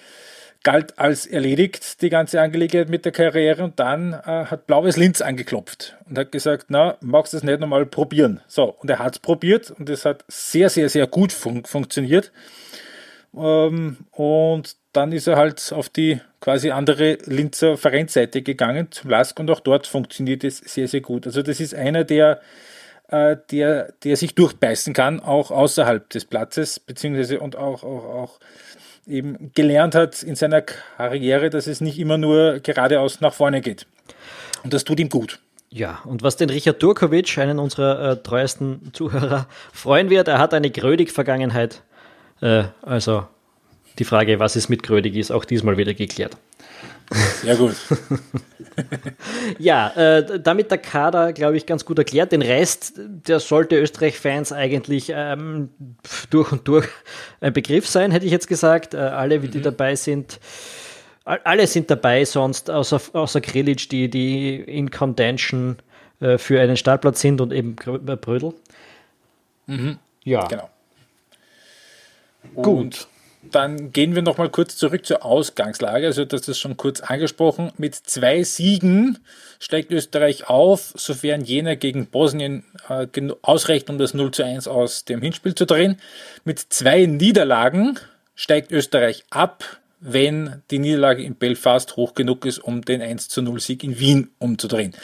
galt 0.62 0.98
als 0.98 1.26
erledigt, 1.26 2.02
die 2.02 2.10
ganze 2.10 2.40
Angelegenheit 2.40 2.88
mit 2.88 3.04
der 3.04 3.12
Karriere. 3.12 3.64
Und 3.64 3.78
dann 3.78 4.12
äh, 4.12 4.46
hat 4.46 4.66
Blaues 4.66 4.96
Linz 4.96 5.20
angeklopft 5.20 5.96
und 6.08 6.18
hat 6.18 6.32
gesagt, 6.32 6.66
na, 6.68 6.96
magst 7.00 7.32
du 7.32 7.36
das 7.36 7.44
nicht 7.44 7.60
nochmal 7.60 7.86
probieren? 7.86 8.40
So, 8.48 8.64
und 8.64 8.90
er 8.90 8.98
hat 8.98 9.14
es 9.14 9.18
probiert 9.18 9.70
und 9.70 9.88
es 9.88 10.04
hat 10.04 10.24
sehr, 10.28 10.70
sehr, 10.70 10.88
sehr 10.88 11.06
gut 11.06 11.32
fun 11.32 11.64
funktioniert. 11.64 12.32
Ähm, 13.36 13.98
und 14.12 14.76
dann 14.92 15.12
ist 15.12 15.26
er 15.26 15.36
halt 15.36 15.72
auf 15.72 15.88
die 15.88 16.20
quasi 16.40 16.70
andere 16.70 17.18
Linzer 17.26 17.76
Vereinsseite 17.76 18.42
gegangen 18.42 18.90
zum 18.90 19.10
Lask 19.10 19.38
und 19.38 19.50
auch 19.50 19.60
dort 19.60 19.86
funktioniert 19.86 20.42
es 20.42 20.58
sehr, 20.58 20.88
sehr 20.88 21.02
gut. 21.02 21.26
Also 21.26 21.42
das 21.42 21.60
ist 21.60 21.74
einer, 21.74 22.04
der, 22.04 22.40
äh, 23.08 23.36
der, 23.50 23.92
der 24.04 24.16
sich 24.16 24.34
durchbeißen 24.34 24.94
kann, 24.94 25.20
auch 25.20 25.50
außerhalb 25.50 26.08
des 26.10 26.24
Platzes, 26.24 26.80
beziehungsweise 26.80 27.40
und 27.40 27.56
auch, 27.56 27.82
auch, 27.84 28.04
auch 28.04 28.40
eben 29.06 29.52
gelernt 29.54 29.94
hat 29.94 30.22
in 30.22 30.34
seiner 30.34 30.62
Karriere, 30.62 31.50
dass 31.50 31.66
es 31.66 31.80
nicht 31.80 31.98
immer 31.98 32.18
nur 32.18 32.60
geradeaus 32.60 33.20
nach 33.20 33.34
vorne 33.34 33.60
geht. 33.60 33.86
Und 34.64 34.72
das 34.72 34.84
tut 34.84 34.98
ihm 34.98 35.08
gut. 35.08 35.38
Ja, 35.70 36.00
und 36.04 36.22
was 36.22 36.36
den 36.36 36.50
Richard 36.50 36.80
Turkovic, 36.80 37.38
einen 37.38 37.58
unserer 37.58 38.12
äh, 38.12 38.16
treuesten 38.22 38.92
Zuhörer, 38.92 39.46
freuen 39.72 40.10
wird, 40.10 40.28
er 40.28 40.38
hat 40.38 40.54
eine 40.54 40.70
Grödig-Vergangenheit. 40.70 41.82
Äh, 42.40 42.64
also 42.82 43.26
die 43.98 44.04
Frage, 44.04 44.38
was 44.38 44.56
es 44.56 44.68
mit 44.68 44.82
Grödig 44.82 45.16
ist, 45.16 45.30
auch 45.30 45.44
diesmal 45.44 45.76
wieder 45.76 45.94
geklärt. 45.94 46.36
Sehr 47.42 47.56
gut. 47.56 47.76
ja, 49.58 49.90
äh, 49.90 50.40
damit 50.40 50.70
der 50.70 50.78
Kader, 50.78 51.32
glaube 51.32 51.56
ich, 51.56 51.66
ganz 51.66 51.84
gut 51.84 51.98
erklärt. 51.98 52.32
Den 52.32 52.42
Rest, 52.42 52.94
der 52.96 53.38
sollte 53.38 53.76
Österreich-Fans 53.76 54.52
eigentlich 54.52 55.12
ähm, 55.14 55.70
durch 56.30 56.50
und 56.52 56.66
durch 56.66 56.88
ein 57.40 57.52
Begriff 57.52 57.88
sein, 57.88 58.10
hätte 58.10 58.26
ich 58.26 58.32
jetzt 58.32 58.48
gesagt. 58.48 58.94
Äh, 58.94 58.98
alle, 58.98 59.38
die 59.38 59.58
mhm. 59.58 59.62
dabei 59.62 59.94
sind, 59.94 60.40
alle 61.24 61.66
sind 61.66 61.90
dabei, 61.90 62.24
sonst 62.24 62.70
außer, 62.70 63.00
außer 63.12 63.40
Grilic, 63.40 63.88
die, 63.88 64.08
die 64.08 64.56
in 64.56 64.90
Contention 64.90 65.76
äh, 66.20 66.38
für 66.38 66.60
einen 66.60 66.76
Startplatz 66.76 67.20
sind 67.20 67.40
und 67.40 67.52
eben 67.52 67.76
Brödel. 67.76 68.52
Mhm. 69.66 69.98
Ja. 70.24 70.46
Genau. 70.46 70.70
Gut. 72.54 73.06
Dann 73.50 73.92
gehen 73.92 74.14
wir 74.14 74.22
nochmal 74.22 74.50
kurz 74.50 74.76
zurück 74.76 75.06
zur 75.06 75.24
Ausgangslage. 75.24 76.06
Also, 76.06 76.24
das 76.24 76.48
ist 76.48 76.58
schon 76.58 76.76
kurz 76.76 77.00
angesprochen. 77.00 77.72
Mit 77.78 77.94
zwei 77.94 78.42
Siegen 78.42 79.18
steigt 79.58 79.90
Österreich 79.92 80.48
auf, 80.48 80.92
sofern 80.96 81.42
jener 81.42 81.76
gegen 81.76 82.06
Bosnien 82.06 82.64
äh, 82.88 83.06
ausreicht, 83.42 83.90
um 83.90 83.98
das 83.98 84.14
0 84.14 84.30
zu 84.30 84.44
1 84.44 84.68
aus 84.68 85.04
dem 85.04 85.22
Hinspiel 85.22 85.54
zu 85.54 85.66
drehen. 85.66 85.98
Mit 86.44 86.58
zwei 86.58 87.06
Niederlagen 87.06 87.98
steigt 88.34 88.72
Österreich 88.72 89.24
ab, 89.30 89.64
wenn 90.00 90.62
die 90.70 90.78
Niederlage 90.78 91.22
in 91.22 91.34
Belfast 91.34 91.96
hoch 91.96 92.14
genug 92.14 92.44
ist, 92.44 92.58
um 92.58 92.82
den 92.82 93.02
1 93.02 93.28
zu 93.28 93.42
0 93.42 93.60
Sieg 93.60 93.82
in 93.82 93.98
Wien 93.98 94.30
umzudrehen. 94.38 94.94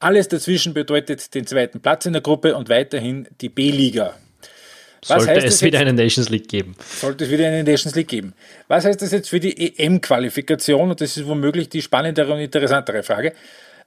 Alles 0.00 0.26
dazwischen 0.26 0.74
bedeutet 0.74 1.32
den 1.34 1.46
zweiten 1.46 1.80
Platz 1.80 2.06
in 2.06 2.12
der 2.12 2.22
Gruppe 2.22 2.56
und 2.56 2.68
weiterhin 2.68 3.28
die 3.40 3.48
B-Liga. 3.48 4.14
Was 5.08 5.24
sollte 5.24 5.46
es 5.46 5.62
wieder 5.62 5.80
eine 5.80 5.92
Nations 5.92 6.28
League 6.28 6.48
geben. 6.48 6.76
Sollte 6.78 7.24
es 7.24 7.30
wieder 7.30 7.48
eine 7.48 7.64
Nations 7.64 7.94
League 7.94 8.08
geben. 8.08 8.34
Was 8.68 8.84
heißt 8.84 9.02
das 9.02 9.10
jetzt 9.10 9.28
für 9.28 9.40
die 9.40 9.76
EM-Qualifikation? 9.78 10.90
Und 10.90 11.00
das 11.00 11.16
ist 11.16 11.26
womöglich 11.26 11.68
die 11.68 11.82
spannendere 11.82 12.32
und 12.32 12.38
interessantere 12.38 13.02
Frage. 13.02 13.32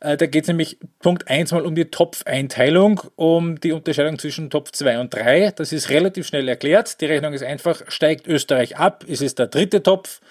Äh, 0.01 0.17
da 0.17 0.25
geht 0.25 0.43
es 0.43 0.47
nämlich 0.49 0.77
Punkt 0.99 1.29
1 1.29 1.51
mal 1.51 1.65
um 1.65 1.73
die 1.73 1.85
Topf-Einteilung, 1.85 3.01
um 3.15 3.59
die 3.59 3.71
Unterscheidung 3.71 4.19
zwischen 4.19 4.49
Top 4.49 4.75
2 4.75 4.99
und 4.99 5.13
3. 5.13 5.53
Das 5.55 5.71
ist 5.71 5.89
relativ 5.89 6.27
schnell 6.27 6.47
erklärt. 6.49 6.99
Die 6.99 7.05
Rechnung 7.05 7.33
ist 7.33 7.43
einfach, 7.43 7.81
steigt 7.87 8.27
Österreich 8.27 8.77
ab, 8.77 9.05
ist 9.07 9.21
es 9.21 9.35
der 9.35 9.47
dritte 9.47 9.83
Topf, 9.83 10.21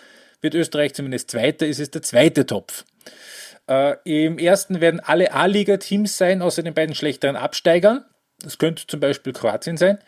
wird 0.43 0.55
Österreich 0.55 0.95
zumindest 0.95 1.31
Zweiter, 1.31 1.67
ist 1.67 1.81
es 1.81 1.91
der 1.91 2.03
zweite 2.03 2.45
Topf. 2.45 2.85
Äh, 3.69 3.97
Im 4.05 4.39
ersten 4.39 4.81
werden 4.83 5.01
alle 5.01 5.33
A-Liga-Teams 5.33 6.19
sein, 6.19 6.43
außer 6.43 6.63
den 6.63 6.75
beiden 6.75 6.95
schlechteren 6.95 7.37
Absteigern. 7.37 8.05
Das 8.45 8.59
könnte 8.59 8.87
zum 8.87 9.01
Beispiel 9.01 9.33
Kroatien 9.33 9.77
sein, 9.77 9.99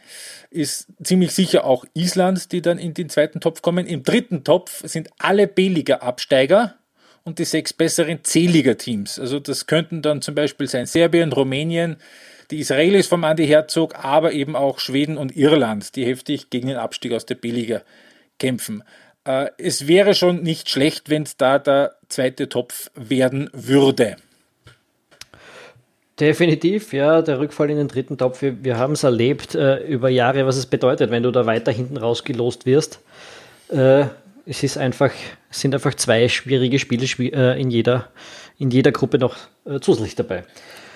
ist 0.51 0.89
ziemlich 1.03 1.33
sicher 1.33 1.65
auch 1.65 1.85
Island, 1.95 2.53
die 2.53 2.63
dann 2.63 2.79
in 2.79 2.95
den 2.95 3.09
zweiten 3.09 3.41
Topf 3.41 3.63
kommen. 3.63 3.87
Im 3.87 4.03
dritten 4.03 4.45
Topf 4.45 4.83
sind 4.87 5.11
alle 5.19 5.47
B-Liga-Absteiger 5.47 6.75
und 7.25 7.39
die 7.39 7.45
sechs 7.45 7.73
besseren 7.73 8.23
C-Liga-Teams. 8.23 9.19
Also 9.19 9.41
das 9.41 9.67
könnten 9.67 10.03
dann 10.03 10.23
zum 10.23 10.35
Beispiel 10.35 10.69
sein 10.69 10.87
Serbien, 10.87 11.33
Rumänien, 11.33 11.97
die 12.51 12.61
Israelis 12.61 13.09
vom 13.09 13.25
Andi 13.25 13.47
Herzog, 13.47 13.97
aber 14.05 14.33
eben 14.33 14.55
auch 14.55 14.79
Schweden 14.79 15.19
und 15.19 15.37
Irland, 15.37 15.97
die 15.97 16.05
heftig 16.07 16.51
gegen 16.51 16.69
den 16.69 16.77
Abstieg 16.77 17.13
aus 17.13 17.27
der 17.27 17.35
B-Liga 17.35 17.83
kämpfen. 18.39 18.85
Äh, 19.25 19.51
es 19.59 19.89
wäre 19.89 20.15
schon 20.15 20.43
nicht 20.43 20.71
schlecht, 20.71 21.11
wenn 21.11 21.25
es 21.25 21.37
da 21.37 21.59
der 21.59 21.97
zweite 22.09 22.49
Topf 22.49 22.91
werden 22.95 23.51
würde. 23.53 24.17
Definitiv, 26.19 26.95
ja, 26.95 27.21
der 27.21 27.39
Rückfall 27.39 27.71
in 27.71 27.77
den 27.77 27.89
dritten 27.89 28.17
Topf. 28.17 28.41
Wir, 28.41 28.65
wir 28.65 28.79
haben 28.79 28.95
es 28.95 29.03
erlebt 29.03 29.55
äh, 29.55 29.79
über 29.85 30.09
Jahre, 30.09 30.47
was 30.47 30.57
es 30.57 30.65
bedeutet, 30.65 31.11
wenn 31.11 31.23
du 31.23 31.31
da 31.31 31.45
weiter 31.45 31.71
hinten 31.73 31.99
rausgelost 31.99 32.65
wirst. 32.65 33.01
Äh, 33.69 34.07
es 34.47 34.63
ist 34.63 34.79
einfach, 34.79 35.11
es 35.51 35.61
sind 35.61 35.75
einfach 35.75 35.95
zwei 35.95 36.29
schwierige 36.29 36.79
Spiele 36.79 37.05
äh, 37.05 37.61
in, 37.61 37.71
jeder, 37.71 38.09
in 38.59 38.71
jeder 38.71 38.93
Gruppe 38.93 39.19
noch 39.19 39.37
äh, 39.67 39.79
zusätzlich 39.81 40.15
dabei. 40.15 40.45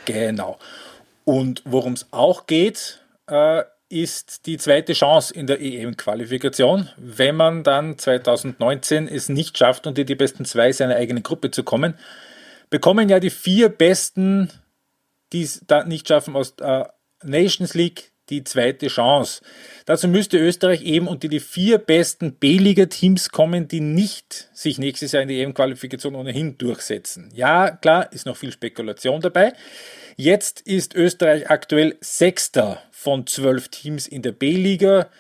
Genau. 0.07 0.59
Und 1.25 1.63
worum 1.67 1.93
es 1.93 2.07
auch 2.13 2.47
geht, 2.47 3.01
äh, 3.29 3.63
ist 3.91 4.47
die 4.47 4.57
zweite 4.57 4.93
Chance 4.93 5.35
in 5.35 5.47
der 5.47 5.61
EM-Qualifikation. 5.61 6.89
Wenn 6.97 7.37
man 7.37 7.65
dann 7.65 7.99
2019 7.99 9.09
es 9.09 9.29
nicht 9.29 9.59
schafft, 9.59 9.87
unter 9.87 10.05
die 10.05 10.15
besten 10.15 10.45
zwei 10.45 10.73
seiner 10.73 10.95
eigenen 10.95 11.25
Gruppe 11.25 11.51
zu 11.51 11.65
kommen, 11.65 11.95
bekommen 12.71 13.09
ja 13.09 13.19
die 13.19 13.31
vier 13.31 13.69
besten, 13.69 14.49
die 15.33 15.43
es 15.43 15.63
da 15.67 15.85
nicht 15.85 16.09
schaffen, 16.09 16.37
aus 16.37 16.57
der 16.57 16.95
Nations 17.23 17.75
League 17.75 18.13
die 18.31 18.45
zweite 18.45 18.87
Chance. 18.87 19.43
Dazu 19.87 20.09
müsste 20.09 20.39
Österreich 20.39 20.83
eben 20.83 21.09
unter 21.09 21.29
die 21.29 21.41
vier 21.41 21.79
besten 21.79 22.35
B-Liga-Teams 22.35 23.31
kommen, 23.31 23.69
die 23.69 23.81
nicht 23.81 24.49
sich 24.53 24.79
nächstes 24.79 25.13
Jahr 25.13 25.23
in 25.23 25.29
die 25.29 25.41
EM-Qualifikation 25.41 26.15
ohnehin 26.15 26.57
durchsetzen. 26.57 27.31
Ja, 27.35 27.71
klar, 27.71 28.13
ist 28.13 28.27
noch 28.27 28.37
viel 28.37 28.53
Spekulation 28.53 29.21
dabei. 29.21 29.53
Jetzt 30.17 30.61
ist 30.61 30.95
Österreich 30.95 31.51
aktuell 31.51 31.97
Sechster 32.01 32.81
von 32.93 33.27
zwölf 33.27 33.69
Teams 33.69 34.07
in 34.07 34.23
der 34.23 34.33
B-Liga. 34.33 35.11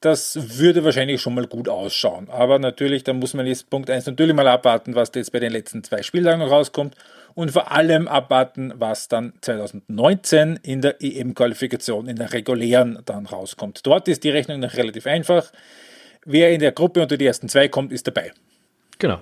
Das 0.00 0.58
würde 0.58 0.84
wahrscheinlich 0.84 1.22
schon 1.22 1.34
mal 1.34 1.46
gut 1.46 1.68
ausschauen. 1.68 2.28
Aber 2.28 2.58
natürlich, 2.58 3.02
da 3.02 3.14
muss 3.14 3.32
man 3.32 3.46
jetzt 3.46 3.70
Punkt 3.70 3.88
1 3.88 4.06
natürlich 4.06 4.34
mal 4.36 4.46
abwarten, 4.46 4.94
was 4.94 5.10
jetzt 5.14 5.32
bei 5.32 5.40
den 5.40 5.52
letzten 5.52 5.82
zwei 5.82 6.02
Spieltagen 6.02 6.40
noch 6.40 6.50
rauskommt. 6.50 6.94
Und 7.34 7.50
vor 7.50 7.72
allem 7.72 8.06
abwarten, 8.06 8.72
was 8.76 9.08
dann 9.08 9.32
2019 9.40 10.60
in 10.62 10.82
der 10.82 11.02
EM-Qualifikation, 11.02 12.08
in 12.08 12.16
der 12.16 12.32
regulären 12.32 12.98
dann 13.04 13.26
rauskommt. 13.26 13.86
Dort 13.86 14.08
ist 14.08 14.24
die 14.24 14.30
Rechnung 14.30 14.60
noch 14.60 14.74
relativ 14.74 15.06
einfach. 15.06 15.50
Wer 16.24 16.52
in 16.52 16.60
der 16.60 16.72
Gruppe 16.72 17.02
unter 17.02 17.16
die 17.16 17.26
ersten 17.26 17.48
zwei 17.48 17.68
kommt, 17.68 17.92
ist 17.92 18.06
dabei. 18.06 18.32
Genau. 18.98 19.20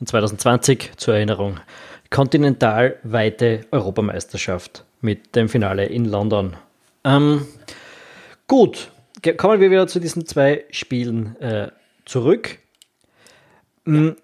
Und 0.00 0.08
2020 0.08 0.92
zur 0.96 1.14
Erinnerung 1.14 1.60
kontinentalweite 2.10 3.66
Europameisterschaft 3.70 4.84
mit 5.00 5.34
dem 5.36 5.48
Finale 5.48 5.86
in 5.86 6.04
London. 6.04 6.56
Ähm, 7.04 7.46
gut, 8.46 8.90
kommen 9.36 9.60
wir 9.60 9.70
wieder 9.70 9.86
zu 9.86 10.00
diesen 10.00 10.26
zwei 10.26 10.64
Spielen 10.70 11.36
äh, 11.40 11.70
zurück. 12.04 12.58
Ja. 13.86 14.14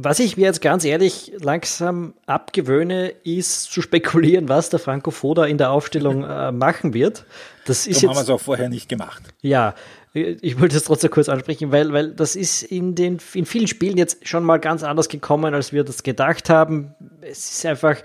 Was 0.00 0.20
ich 0.20 0.36
mir 0.36 0.44
jetzt 0.44 0.60
ganz 0.60 0.84
ehrlich 0.84 1.32
langsam 1.40 2.14
abgewöhne, 2.26 3.08
ist 3.24 3.72
zu 3.72 3.82
spekulieren, 3.82 4.48
was 4.48 4.70
der 4.70 4.78
Franco 4.78 5.10
Foda 5.10 5.44
in 5.44 5.58
der 5.58 5.72
Aufstellung 5.72 6.22
äh, 6.22 6.52
machen 6.52 6.94
wird. 6.94 7.24
Das 7.64 7.86
ist 7.86 7.96
Darum 8.02 8.10
jetzt, 8.10 8.18
haben 8.20 8.28
wir 8.28 8.34
es 8.34 8.40
auch 8.40 8.44
vorher 8.44 8.68
nicht 8.68 8.88
gemacht. 8.88 9.22
Ja, 9.40 9.74
ich 10.12 10.60
wollte 10.60 10.76
es 10.76 10.84
trotzdem 10.84 11.10
kurz 11.10 11.28
ansprechen, 11.28 11.72
weil, 11.72 11.92
weil 11.92 12.12
das 12.12 12.36
ist 12.36 12.62
in, 12.62 12.94
den, 12.94 13.18
in 13.34 13.44
vielen 13.44 13.66
Spielen 13.66 13.96
jetzt 13.96 14.26
schon 14.28 14.44
mal 14.44 14.58
ganz 14.58 14.82
anders 14.82 15.08
gekommen, 15.08 15.52
als 15.54 15.72
wir 15.72 15.84
das 15.84 16.02
gedacht 16.02 16.48
haben. 16.48 16.94
Es 17.20 17.50
ist 17.50 17.66
einfach, 17.66 17.96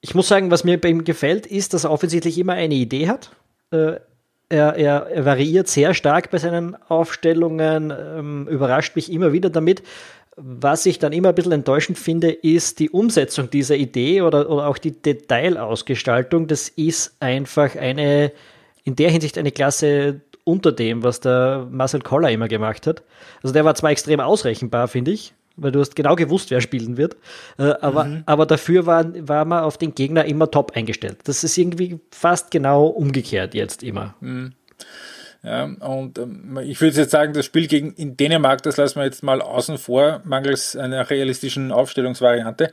ich 0.00 0.14
muss 0.14 0.28
sagen, 0.28 0.50
was 0.50 0.64
mir 0.64 0.80
bei 0.80 0.88
ihm 0.88 1.04
gefällt, 1.04 1.46
ist, 1.46 1.74
dass 1.74 1.84
er 1.84 1.90
offensichtlich 1.90 2.38
immer 2.38 2.54
eine 2.54 2.74
Idee 2.74 3.08
hat. 3.08 3.30
Äh, 3.70 3.96
er, 4.54 4.76
er, 4.76 5.06
er, 5.10 5.24
variiert 5.24 5.68
sehr 5.68 5.94
stark 5.94 6.30
bei 6.30 6.38
seinen 6.38 6.76
Aufstellungen, 6.88 7.92
ähm, 7.92 8.48
überrascht 8.48 8.94
mich 8.96 9.10
immer 9.10 9.32
wieder 9.32 9.50
damit. 9.50 9.82
Was 10.36 10.86
ich 10.86 10.98
dann 10.98 11.12
immer 11.12 11.28
ein 11.28 11.34
bisschen 11.34 11.52
enttäuschend 11.52 11.98
finde, 11.98 12.30
ist 12.30 12.78
die 12.80 12.90
Umsetzung 12.90 13.50
dieser 13.50 13.76
Idee 13.76 14.22
oder, 14.22 14.50
oder 14.50 14.66
auch 14.66 14.78
die 14.78 14.90
Detailausgestaltung. 14.90 16.46
Das 16.46 16.68
ist 16.68 17.16
einfach 17.20 17.76
eine, 17.76 18.32
in 18.84 18.96
der 18.96 19.10
Hinsicht 19.10 19.38
eine 19.38 19.52
Klasse 19.52 20.20
unter 20.44 20.72
dem, 20.72 21.02
was 21.02 21.20
der 21.20 21.66
Marcel 21.70 22.00
Koller 22.00 22.30
immer 22.30 22.48
gemacht 22.48 22.86
hat. 22.86 23.02
Also 23.42 23.52
der 23.52 23.64
war 23.64 23.74
zwar 23.74 23.90
extrem 23.90 24.20
ausrechenbar, 24.20 24.88
finde 24.88 25.12
ich, 25.12 25.34
weil 25.56 25.72
du 25.72 25.80
hast 25.80 25.96
genau 25.96 26.16
gewusst, 26.16 26.50
wer 26.50 26.60
spielen 26.60 26.96
wird, 26.96 27.16
äh, 27.58 27.74
aber, 27.80 28.04
mhm. 28.04 28.22
aber 28.26 28.46
dafür 28.46 28.86
war, 28.86 29.04
war 29.26 29.44
man 29.44 29.64
auf 29.64 29.78
den 29.78 29.94
Gegner 29.94 30.24
immer 30.24 30.50
top 30.50 30.72
eingestellt. 30.74 31.18
Das 31.24 31.44
ist 31.44 31.56
irgendwie 31.56 32.00
fast 32.10 32.50
genau 32.50 32.86
umgekehrt 32.86 33.54
jetzt 33.54 33.82
immer. 33.82 34.14
Mhm. 34.20 34.52
Ja, 35.42 35.64
und 35.64 36.18
ähm, 36.18 36.58
ich 36.64 36.80
würde 36.80 36.96
jetzt 36.96 37.10
sagen, 37.10 37.34
das 37.34 37.44
Spiel 37.44 37.66
gegen 37.66 37.92
in 37.92 38.16
Dänemark, 38.16 38.62
das 38.62 38.78
lassen 38.78 38.96
wir 38.96 39.04
jetzt 39.04 39.22
mal 39.22 39.42
außen 39.42 39.76
vor, 39.76 40.22
mangels 40.24 40.74
einer 40.74 41.10
realistischen 41.10 41.70
Aufstellungsvariante. 41.70 42.72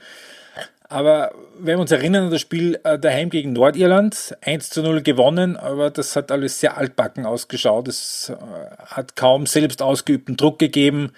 Aber 0.92 1.32
wenn 1.58 1.78
wir 1.78 1.82
uns 1.82 1.92
erinnern 1.92 2.26
an 2.26 2.32
das 2.32 2.42
Spiel 2.42 2.80
äh, 2.84 3.00
daheim 3.00 3.30
gegen 3.30 3.54
Nordirland, 3.54 4.38
1 4.42 4.70
zu 4.70 4.82
0 4.82 5.02
gewonnen, 5.02 5.56
aber 5.56 5.90
das 5.90 6.16
hat 6.16 6.32
alles 6.32 6.60
sehr 6.60 6.78
altbacken 6.78 7.26
ausgeschaut. 7.26 7.88
Es 7.88 8.30
äh, 8.30 8.36
hat 8.88 9.16
kaum 9.16 9.46
selbst 9.46 9.82
ausgeübten 9.82 10.36
Druck 10.36 10.60
gegeben. 10.60 11.12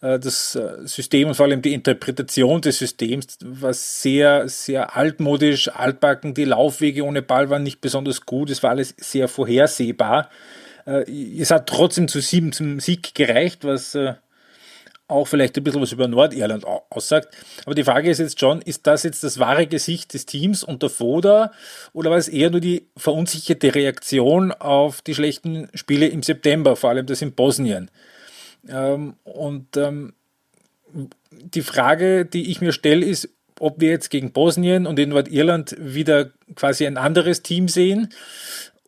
Äh, 0.00 0.18
das 0.18 0.58
System 0.84 1.28
und 1.28 1.34
vor 1.34 1.46
allem 1.46 1.62
die 1.62 1.74
Interpretation 1.74 2.60
des 2.60 2.78
Systems 2.78 3.38
war 3.42 3.74
sehr, 3.74 4.48
sehr 4.48 4.96
altmodisch, 4.96 5.68
altbacken. 5.68 6.34
Die 6.34 6.44
Laufwege 6.44 7.04
ohne 7.04 7.22
Ball 7.22 7.50
waren 7.50 7.62
nicht 7.62 7.80
besonders 7.80 8.26
gut. 8.26 8.50
Es 8.50 8.62
war 8.62 8.70
alles 8.70 8.94
sehr 8.98 9.28
vorhersehbar. 9.28 10.30
Es 10.86 11.50
hat 11.50 11.68
trotzdem 11.68 12.08
zu 12.08 12.20
sieben 12.20 12.52
zum 12.52 12.80
Sieg 12.80 13.14
gereicht, 13.14 13.64
was 13.64 13.96
auch 15.10 15.26
vielleicht 15.26 15.56
ein 15.56 15.64
bisschen 15.64 15.82
was 15.82 15.92
über 15.92 16.08
Nordirland 16.08 16.64
aussagt. 16.64 17.34
Aber 17.66 17.74
die 17.74 17.84
Frage 17.84 18.10
ist 18.10 18.18
jetzt 18.18 18.40
schon, 18.40 18.62
ist 18.62 18.86
das 18.86 19.02
jetzt 19.02 19.24
das 19.24 19.38
wahre 19.38 19.66
Gesicht 19.66 20.14
des 20.14 20.26
Teams 20.26 20.62
unter 20.64 20.88
Foda 20.88 21.52
oder 21.92 22.10
war 22.10 22.18
es 22.18 22.28
eher 22.28 22.50
nur 22.50 22.60
die 22.60 22.86
verunsicherte 22.96 23.74
Reaktion 23.74 24.52
auf 24.52 25.02
die 25.02 25.14
schlechten 25.14 25.68
Spiele 25.74 26.06
im 26.06 26.22
September, 26.22 26.76
vor 26.76 26.90
allem 26.90 27.06
das 27.06 27.22
in 27.22 27.32
Bosnien? 27.32 27.90
Ähm, 28.68 29.14
und 29.24 29.76
ähm, 29.76 30.14
die 31.30 31.62
Frage, 31.62 32.24
die 32.24 32.50
ich 32.50 32.60
mir 32.60 32.72
stelle, 32.72 33.04
ist, 33.04 33.28
ob 33.58 33.80
wir 33.80 33.90
jetzt 33.90 34.10
gegen 34.10 34.32
Bosnien 34.32 34.86
und 34.86 34.98
in 34.98 35.10
Nordirland 35.10 35.76
wieder 35.78 36.30
quasi 36.56 36.86
ein 36.86 36.96
anderes 36.96 37.42
Team 37.42 37.68
sehen 37.68 38.08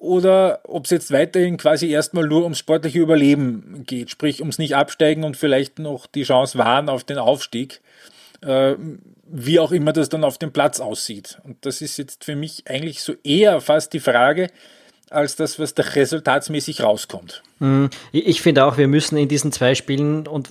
oder 0.03 0.61
ob 0.65 0.87
es 0.87 0.91
jetzt 0.91 1.13
weiterhin 1.13 1.59
quasi 1.59 1.89
erstmal 1.89 2.27
nur 2.27 2.43
ums 2.43 2.59
sportliche 2.59 2.99
Überleben 2.99 3.85
geht, 3.87 4.11
sprich 4.11 4.41
ums 4.41 4.59
nicht 4.59 4.75
absteigen 4.75 5.23
und 5.23 5.37
vielleicht 5.37 5.79
noch 5.79 6.07
die 6.07 6.25
Chance 6.25 6.59
wahren 6.59 6.89
auf 6.89 7.05
den 7.05 7.19
Aufstieg, 7.19 7.81
äh, 8.41 8.75
wie 9.25 9.61
auch 9.61 9.71
immer 9.71 9.93
das 9.93 10.09
dann 10.09 10.25
auf 10.25 10.39
dem 10.39 10.53
Platz 10.53 10.81
aussieht. 10.81 11.39
Und 11.45 11.65
das 11.65 11.83
ist 11.83 11.99
jetzt 11.99 12.25
für 12.25 12.35
mich 12.35 12.65
eigentlich 12.67 13.03
so 13.03 13.15
eher 13.23 13.61
fast 13.61 13.93
die 13.93 14.01
Frage, 14.01 14.49
als 15.13 15.37
das, 15.37 15.59
was 15.59 15.75
da 15.75 15.83
resultatsmäßig 15.83 16.83
rauskommt. 16.83 17.43
Mhm. 17.59 17.91
Ich 18.13 18.43
finde 18.43 18.65
auch, 18.65 18.77
wir 18.77 18.89
müssen 18.89 19.17
in 19.17 19.29
diesen 19.29 19.53
zwei 19.53 19.75
Spielen 19.75 20.27
und 20.27 20.51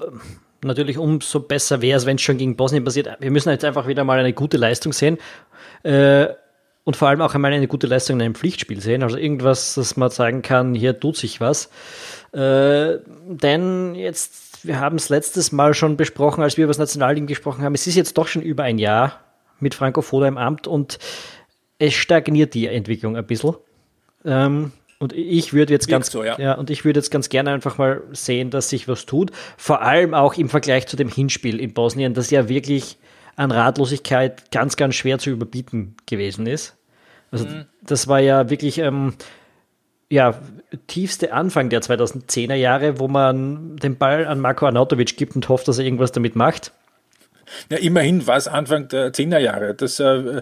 natürlich 0.63 0.97
umso 0.97 1.39
besser 1.39 1.81
wäre 1.81 1.97
es, 1.97 2.05
wenn 2.05 2.15
es 2.15 2.21
schon 2.21 2.37
gegen 2.37 2.55
Bosnien 2.55 2.83
passiert. 2.83 3.09
Wir 3.19 3.31
müssen 3.31 3.49
jetzt 3.49 3.65
einfach 3.65 3.87
wieder 3.87 4.03
mal 4.03 4.19
eine 4.19 4.33
gute 4.33 4.57
Leistung 4.57 4.93
sehen. 4.93 5.17
Äh, 5.83 6.27
und 6.83 6.95
vor 6.95 7.09
allem 7.09 7.21
auch 7.21 7.35
einmal 7.35 7.53
eine 7.53 7.67
gute 7.67 7.87
Leistung 7.87 8.17
in 8.17 8.23
einem 8.23 8.35
Pflichtspiel 8.35 8.81
sehen. 8.81 9.03
Also 9.03 9.17
irgendwas, 9.17 9.75
dass 9.75 9.97
man 9.97 10.09
sagen 10.09 10.41
kann, 10.41 10.73
hier 10.73 10.99
tut 10.99 11.15
sich 11.15 11.39
was. 11.39 11.69
Äh, 12.33 12.97
denn 13.27 13.93
jetzt, 13.95 14.65
wir 14.65 14.79
haben 14.79 14.95
es 14.95 15.09
letztes 15.09 15.51
Mal 15.51 15.73
schon 15.73 15.95
besprochen, 15.95 16.43
als 16.43 16.57
wir 16.57 16.63
über 16.63 16.71
das 16.71 16.79
Nationalteam 16.79 17.27
gesprochen 17.27 17.63
haben. 17.63 17.75
Es 17.75 17.85
ist 17.85 17.95
jetzt 17.95 18.17
doch 18.17 18.27
schon 18.27 18.41
über 18.41 18.63
ein 18.63 18.79
Jahr 18.79 19.19
mit 19.59 19.75
Franco 19.75 20.01
Foda 20.01 20.27
im 20.27 20.37
Amt 20.37 20.65
und 20.65 20.97
es 21.77 21.93
stagniert 21.93 22.53
die 22.53 22.67
Entwicklung 22.67 23.15
ein 23.15 23.25
bisschen. 23.25 23.55
Ähm, 24.25 24.71
und 24.99 25.13
ich 25.13 25.53
würde 25.53 25.73
jetzt 25.73 25.87
ganz, 25.87 26.11
so, 26.11 26.23
ja. 26.23 26.37
ja. 26.37 26.53
und 26.53 26.69
ich 26.69 26.85
würde 26.85 26.99
jetzt 26.99 27.09
ganz 27.09 27.29
gerne 27.29 27.51
einfach 27.51 27.79
mal 27.79 28.03
sehen, 28.11 28.51
dass 28.51 28.69
sich 28.69 28.87
was 28.87 29.07
tut. 29.07 29.31
Vor 29.57 29.81
allem 29.81 30.13
auch 30.13 30.35
im 30.35 30.47
Vergleich 30.47 30.85
zu 30.85 30.95
dem 30.95 31.09
Hinspiel 31.09 31.59
in 31.59 31.73
Bosnien, 31.73 32.13
das 32.13 32.29
ja 32.29 32.47
wirklich 32.47 32.97
an 33.35 33.51
Ratlosigkeit 33.51 34.51
ganz, 34.51 34.77
ganz 34.77 34.95
schwer 34.95 35.17
zu 35.17 35.31
überbieten 35.31 35.95
gewesen 36.05 36.45
ist. 36.45 36.77
Also 37.31 37.45
mhm. 37.45 37.65
das 37.81 38.07
war 38.07 38.19
ja 38.19 38.49
wirklich 38.49 38.77
ähm, 38.77 39.13
ja, 40.11 40.35
tiefste 40.87 41.33
Anfang 41.33 41.69
der 41.69 41.81
2010er 41.81 42.53
Jahre, 42.53 42.99
wo 42.99 43.07
man 43.07 43.77
den 43.77 43.97
Ball 43.97 44.27
an 44.27 44.39
Marco 44.39 44.65
Arnautovic 44.65 45.17
gibt 45.17 45.35
und 45.35 45.47
hofft, 45.49 45.67
dass 45.67 45.79
er 45.79 45.85
irgendwas 45.85 46.11
damit 46.11 46.35
macht. 46.35 46.73
Ja, 47.69 47.77
immerhin 47.77 48.25
war 48.27 48.37
es 48.37 48.47
Anfang 48.47 48.87
der 48.87 49.13
10er 49.13 49.39
Jahre. 49.39 49.73
Das, 49.73 49.99
äh, 49.99 50.41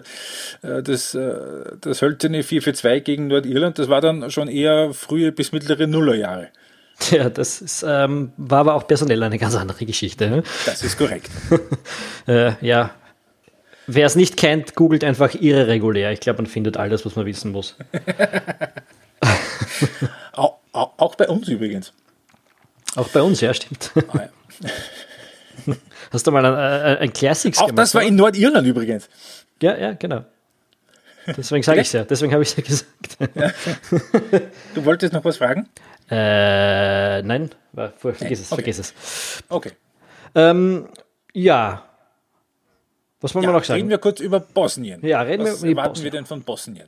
äh, 0.62 0.82
das, 0.82 1.14
äh, 1.14 1.34
das 1.80 2.02
hölzerne 2.02 2.42
4 2.42 2.62
für 2.62 2.72
2 2.72 3.00
gegen 3.00 3.28
Nordirland, 3.28 3.78
das 3.78 3.88
war 3.88 4.00
dann 4.00 4.30
schon 4.30 4.48
eher 4.48 4.92
frühe 4.94 5.32
bis 5.32 5.52
mittlere 5.52 5.86
Nullerjahre. 5.86 6.48
Ja, 7.10 7.30
das 7.30 7.62
ist, 7.62 7.84
ähm, 7.86 8.32
war 8.36 8.60
aber 8.60 8.74
auch 8.74 8.86
personell 8.86 9.22
eine 9.22 9.38
ganz 9.38 9.54
andere 9.54 9.86
Geschichte. 9.86 10.28
Ne? 10.28 10.42
Das 10.66 10.82
ist 10.82 10.98
korrekt. 10.98 11.30
äh, 12.28 12.52
ja. 12.60 12.90
Wer 13.86 14.06
es 14.06 14.14
nicht 14.14 14.36
kennt, 14.36 14.74
googelt 14.74 15.02
einfach 15.02 15.34
ihre 15.34 15.66
regulär. 15.66 16.12
Ich 16.12 16.20
glaube, 16.20 16.42
man 16.42 16.46
findet 16.46 16.76
alles, 16.76 17.04
was 17.04 17.16
man 17.16 17.26
wissen 17.26 17.50
muss. 17.50 17.74
auch, 20.32 20.58
auch, 20.72 20.92
auch, 20.98 21.14
bei 21.16 21.26
uns 21.26 21.48
übrigens. 21.48 21.92
Auch 22.94 23.08
bei 23.08 23.22
uns, 23.22 23.40
ja, 23.40 23.52
stimmt. 23.54 23.90
Ah, 24.12 24.28
ja. 24.62 24.68
Hast 26.10 26.26
du 26.26 26.32
mal 26.32 26.44
ein, 26.44 26.54
ein, 26.54 26.98
ein 26.98 27.12
Classics 27.12 27.58
auch 27.58 27.66
gemacht? 27.66 27.78
Auch 27.78 27.82
das 27.82 27.94
war 27.94 28.02
in 28.02 28.16
Nordirland 28.16 28.66
übrigens. 28.66 29.08
Ja, 29.62 29.76
ja, 29.76 29.92
genau. 29.92 30.24
Deswegen 31.36 31.62
sage 31.62 31.80
ich 31.80 31.86
es 31.88 31.92
ja. 31.92 32.04
Deswegen 32.04 32.32
habe 32.32 32.42
ich 32.42 32.50
es 32.50 32.56
ja 32.56 32.62
gesagt. 32.62 33.18
Ja. 33.34 34.40
Du 34.74 34.84
wolltest 34.84 35.12
noch 35.12 35.24
was 35.24 35.36
fragen? 35.36 35.68
Äh, 36.10 37.22
nein, 37.22 37.50
vergiss 37.98 38.40
es, 38.40 38.52
okay. 38.52 38.62
vergiss 38.62 38.78
es. 38.78 38.94
Okay. 39.48 39.72
Ähm, 40.34 40.88
ja. 41.32 41.84
Was 43.20 43.34
wollen 43.34 43.44
ja, 43.44 43.50
wir 43.50 43.54
noch 43.54 43.64
sagen? 43.64 43.78
Reden 43.78 43.90
wir 43.90 43.98
kurz 43.98 44.20
über 44.20 44.40
Bosnien. 44.40 45.04
Ja, 45.04 45.20
reden 45.22 45.44
Was 45.44 45.62
wir 45.62 45.70
über 45.70 45.82
erwarten 45.82 46.02
wir 46.02 46.10
denn 46.10 46.26
von 46.26 46.42
Bosnien? 46.42 46.86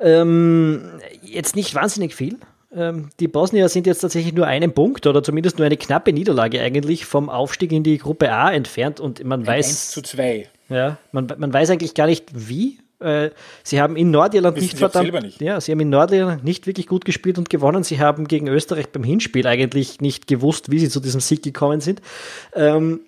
Ähm, 0.00 1.00
jetzt 1.22 1.54
nicht 1.54 1.74
wahnsinnig 1.74 2.14
viel. 2.14 2.38
Ähm, 2.74 3.10
die 3.20 3.28
Bosnier 3.28 3.68
sind 3.68 3.86
jetzt 3.86 4.00
tatsächlich 4.00 4.34
nur 4.34 4.46
einen 4.46 4.72
Punkt 4.72 5.06
oder 5.06 5.22
zumindest 5.22 5.58
nur 5.58 5.66
eine 5.66 5.76
knappe 5.76 6.12
Niederlage 6.12 6.60
eigentlich 6.60 7.04
vom 7.04 7.28
Aufstieg 7.30 7.72
in 7.72 7.82
die 7.82 7.98
Gruppe 7.98 8.32
A 8.32 8.52
entfernt 8.52 9.00
und 9.00 9.22
man 9.24 9.42
Ein 9.42 9.46
weiß. 9.46 9.66
1 9.66 9.90
zu 9.92 10.02
2. 10.02 10.48
Ja, 10.68 10.98
man, 11.12 11.28
man 11.38 11.52
weiß 11.52 11.70
eigentlich 11.70 11.94
gar 11.94 12.06
nicht 12.06 12.26
wie. 12.34 12.78
Äh, 13.00 13.30
sie 13.62 13.80
haben 13.80 13.96
in 13.96 14.10
Nordirland 14.10 14.56
Wissen 14.56 14.66
nicht 14.66 14.78
verdammt. 14.78 15.12
Nicht. 15.22 15.40
Ja, 15.40 15.60
sie 15.60 15.72
haben 15.72 15.80
in 15.80 15.90
Nordirland 15.90 16.42
nicht 16.42 16.66
wirklich 16.66 16.86
gut 16.86 17.04
gespielt 17.04 17.38
und 17.38 17.50
gewonnen. 17.50 17.84
Sie 17.84 18.00
haben 18.00 18.26
gegen 18.26 18.48
Österreich 18.48 18.88
beim 18.88 19.04
Hinspiel 19.04 19.46
eigentlich 19.46 20.00
nicht 20.00 20.26
gewusst, 20.26 20.70
wie 20.70 20.78
sie 20.78 20.88
zu 20.88 21.00
diesem 21.00 21.20
Sieg 21.20 21.42
gekommen 21.42 21.80
sind. 21.80 22.00
Ähm, 22.54 23.00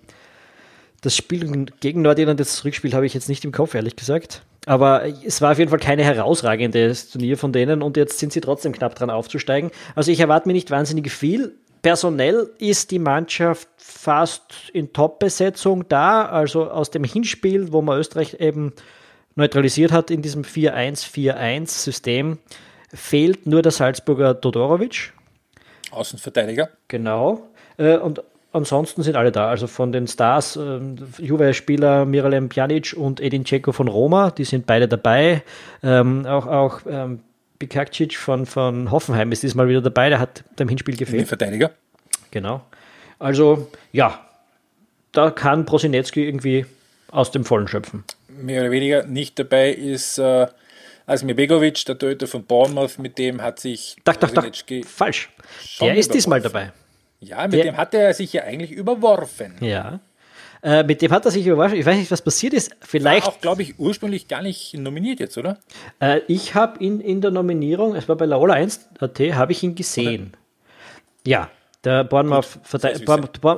das 1.01 1.15
Spiel 1.15 1.67
gegen 1.79 2.01
Nordirland, 2.01 2.39
das 2.39 2.63
Rückspiel 2.63 2.93
habe 2.93 3.05
ich 3.05 3.13
jetzt 3.13 3.29
nicht 3.29 3.43
im 3.45 3.51
Kopf, 3.51 3.75
ehrlich 3.75 3.95
gesagt. 3.95 4.43
Aber 4.67 5.05
es 5.23 5.41
war 5.41 5.53
auf 5.53 5.59
jeden 5.59 5.69
Fall 5.69 5.79
keine 5.79 6.03
herausragende 6.03 6.93
Turnier 7.09 7.37
von 7.37 7.53
denen 7.53 7.81
und 7.81 7.95
jetzt 7.95 8.19
sind 8.19 8.33
sie 8.33 8.41
trotzdem 8.41 8.73
knapp 8.73 8.95
dran 8.95 9.09
aufzusteigen. 9.09 9.71
Also 9.95 10.11
ich 10.11 10.19
erwarte 10.19 10.49
mir 10.49 10.53
nicht 10.53 10.69
wahnsinnig 10.71 11.09
viel. 11.09 11.55
Personell 11.81 12.49
ist 12.59 12.91
die 12.91 12.99
Mannschaft 12.99 13.69
fast 13.77 14.69
in 14.73 14.91
Top-Besetzung 14.91 15.87
da. 15.87 16.25
Also 16.25 16.69
aus 16.69 16.91
dem 16.91 17.05
Hinspiel, 17.05 17.71
wo 17.71 17.81
man 17.81 17.97
Österreich 17.97 18.41
eben 18.41 18.73
neutralisiert 19.35 19.93
hat 19.93 20.11
in 20.11 20.21
diesem 20.21 20.43
4-1-4-1-System, 20.43 22.37
fehlt 22.93 23.47
nur 23.47 23.61
der 23.61 23.71
Salzburger 23.71 24.41
Todorovic. 24.41 25.13
Außenverteidiger. 25.91 26.71
Genau. 26.89 27.47
Äh, 27.77 27.95
und 27.95 28.21
ansonsten 28.51 29.03
sind 29.03 29.15
alle 29.15 29.31
da. 29.31 29.49
Also 29.49 29.67
von 29.67 29.91
den 29.91 30.07
Stars, 30.07 30.55
äh, 30.55 30.79
Juve-Spieler 31.19 32.05
Miralem 32.05 32.49
Pjanic 32.49 32.93
und 32.97 33.19
Edin 33.19 33.43
Dzeko 33.43 33.71
von 33.71 33.87
Roma, 33.87 34.31
die 34.31 34.45
sind 34.45 34.65
beide 34.65 34.87
dabei. 34.87 35.43
Ähm, 35.83 36.25
auch 36.25 36.47
auch 36.47 36.81
ähm, 36.89 37.19
Bikakcic 37.59 38.15
von, 38.15 38.45
von 38.45 38.91
Hoffenheim 38.91 39.31
ist 39.31 39.43
diesmal 39.43 39.67
wieder 39.67 39.81
dabei, 39.81 40.09
der 40.09 40.19
hat 40.19 40.43
beim 40.55 40.69
Hinspiel 40.69 40.95
gefehlt. 40.95 41.21
Den 41.21 41.27
Verteidiger. 41.27 41.71
Genau. 42.31 42.61
Also, 43.19 43.67
ja, 43.91 44.19
da 45.11 45.31
kann 45.31 45.65
Prosinecki 45.65 46.25
irgendwie 46.25 46.65
aus 47.09 47.31
dem 47.31 47.45
Vollen 47.45 47.67
schöpfen. 47.67 48.03
Mehr 48.27 48.61
oder 48.61 48.71
weniger 48.71 49.03
nicht 49.03 49.39
dabei 49.39 49.71
ist 49.71 50.19
äh, 50.19 50.47
Asmir 51.07 51.35
Begovic, 51.35 51.85
der 51.85 51.97
Töter 51.97 52.27
von 52.27 52.43
Bournemouth, 52.43 52.99
mit 52.99 53.17
dem 53.17 53.41
hat 53.41 53.59
sich. 53.59 53.95
Doch, 54.03 54.17
doch, 54.17 54.29
doch, 54.29 54.45
falsch. 54.85 55.29
Der 55.79 55.95
ist 55.95 56.13
diesmal 56.13 56.41
dabei. 56.41 56.71
Ja, 57.19 57.43
mit 57.43 57.53
der, 57.53 57.63
dem 57.63 57.77
hat 57.77 57.93
er 57.93 58.13
sich 58.13 58.33
ja 58.33 58.43
eigentlich 58.43 58.71
überworfen. 58.71 59.55
Ja. 59.59 59.99
Äh, 60.61 60.83
mit 60.83 61.01
dem 61.01 61.11
hat 61.11 61.25
er 61.25 61.31
sich 61.31 61.45
überworfen. 61.45 61.77
Ich 61.77 61.85
weiß 61.85 61.97
nicht, 61.97 62.11
was 62.11 62.21
passiert 62.21 62.53
ist. 62.53 62.75
Vielleicht. 62.81 63.25
War 63.25 63.33
auch, 63.33 63.41
glaube 63.41 63.61
ich, 63.61 63.79
ursprünglich 63.79 64.27
gar 64.27 64.41
nicht 64.41 64.73
nominiert 64.75 65.19
jetzt, 65.19 65.37
oder? 65.37 65.59
Äh, 65.99 66.21
ich 66.27 66.55
habe 66.55 66.83
ihn 66.83 66.99
in 66.99 67.21
der 67.21 67.31
Nominierung, 67.31 67.95
es 67.95 68.07
war 68.09 68.15
bei 68.15 68.25
Laola 68.25 68.55
1.at, 68.55 69.19
habe 69.35 69.51
ich 69.51 69.63
ihn 69.63 69.75
gesehen. 69.75 70.29
Oder? 70.29 70.37
Ja, 71.25 71.49
der 71.83 72.03
Bournemouth, 72.03 72.59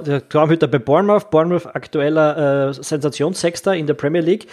der 0.05 0.29
Traumhüter 0.29 0.67
bei 0.67 0.77
Bournemouth, 0.77 1.29
Bournemouth 1.29 1.65
aktueller 1.67 2.69
äh, 2.69 2.73
Sensationssexter 2.73 3.75
in 3.75 3.87
der 3.87 3.93
Premier 3.93 4.21
League 4.21 4.47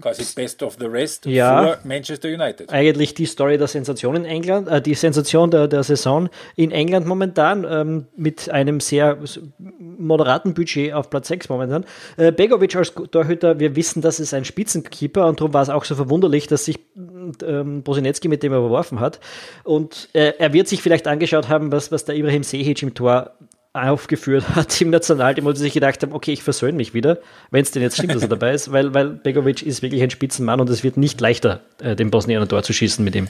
quasi 0.00 0.24
Best 0.34 0.62
of 0.62 0.76
the 0.78 0.86
Rest 0.86 1.26
ja, 1.26 1.62
vor 1.62 1.78
Manchester 1.84 2.28
United. 2.28 2.72
Eigentlich 2.72 3.14
die 3.14 3.26
Story 3.26 3.58
der 3.58 3.66
Sensation 3.66 4.16
in 4.16 4.24
England, 4.24 4.68
äh, 4.68 4.80
die 4.80 4.94
Sensation 4.94 5.50
der, 5.50 5.68
der 5.68 5.82
Saison 5.82 6.28
in 6.54 6.70
England 6.70 7.06
momentan 7.06 7.66
ähm, 7.68 8.06
mit 8.16 8.50
einem 8.50 8.80
sehr 8.80 9.18
moderaten 9.58 10.54
Budget 10.54 10.92
auf 10.92 11.10
Platz 11.10 11.28
6 11.28 11.48
momentan. 11.48 11.84
Äh, 12.16 12.32
Begovic 12.32 12.76
als 12.76 12.92
Torhüter, 13.10 13.58
wir 13.58 13.76
wissen, 13.76 14.02
das 14.02 14.20
ist 14.20 14.34
ein 14.34 14.44
Spitzenkeeper 14.44 15.26
und 15.26 15.40
darum 15.40 15.54
war 15.54 15.62
es 15.62 15.68
auch 15.68 15.84
so 15.84 15.94
verwunderlich, 15.94 16.46
dass 16.46 16.64
sich 16.64 16.78
ähm, 17.44 17.82
Bosinecki 17.82 18.28
mit 18.28 18.42
dem 18.42 18.52
überworfen 18.52 19.00
hat. 19.00 19.20
Und 19.64 20.08
äh, 20.12 20.34
er 20.38 20.52
wird 20.52 20.68
sich 20.68 20.82
vielleicht 20.82 21.06
angeschaut 21.06 21.48
haben, 21.48 21.72
was, 21.72 21.92
was 21.92 22.04
der 22.04 22.16
Ibrahim 22.16 22.42
Sehic 22.42 22.82
im 22.82 22.94
Tor 22.94 23.32
aufgeführt 23.76 24.48
hat 24.54 24.80
im 24.80 24.90
Nationalteam, 24.90 25.46
sie 25.54 25.62
sich 25.62 25.74
gedacht 25.74 26.02
haben, 26.02 26.12
okay, 26.12 26.32
ich 26.32 26.42
versöhne 26.42 26.76
mich 26.76 26.94
wieder, 26.94 27.18
wenn 27.50 27.62
es 27.62 27.70
denn 27.70 27.82
jetzt 27.82 27.96
stimmt, 27.96 28.14
dass 28.14 28.22
er 28.22 28.28
dabei 28.28 28.52
ist, 28.52 28.72
weil, 28.72 28.94
weil 28.94 29.10
Begovic 29.10 29.62
ist 29.62 29.82
wirklich 29.82 30.02
ein 30.02 30.10
Spitzenmann 30.10 30.60
und 30.60 30.68
es 30.70 30.82
wird 30.82 30.96
nicht 30.96 31.20
leichter, 31.20 31.60
äh, 31.80 31.96
den 31.96 32.10
Bosniern 32.10 32.42
ein 32.42 32.48
Tor 32.48 32.62
zu 32.62 32.72
schießen 32.72 33.04
mit 33.04 33.14
ihm. 33.14 33.28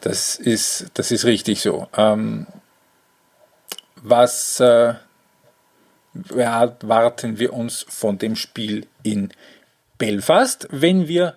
Das 0.00 0.36
ist, 0.36 0.86
das 0.94 1.10
ist 1.10 1.24
richtig 1.24 1.60
so. 1.60 1.88
Ähm, 1.96 2.46
was 4.02 4.60
äh, 4.60 4.94
erwarten 6.34 7.38
wir 7.38 7.52
uns 7.52 7.84
von 7.88 8.18
dem 8.18 8.36
Spiel 8.36 8.86
in 9.02 9.30
Belfast, 9.98 10.68
wenn 10.70 11.08
wir 11.08 11.34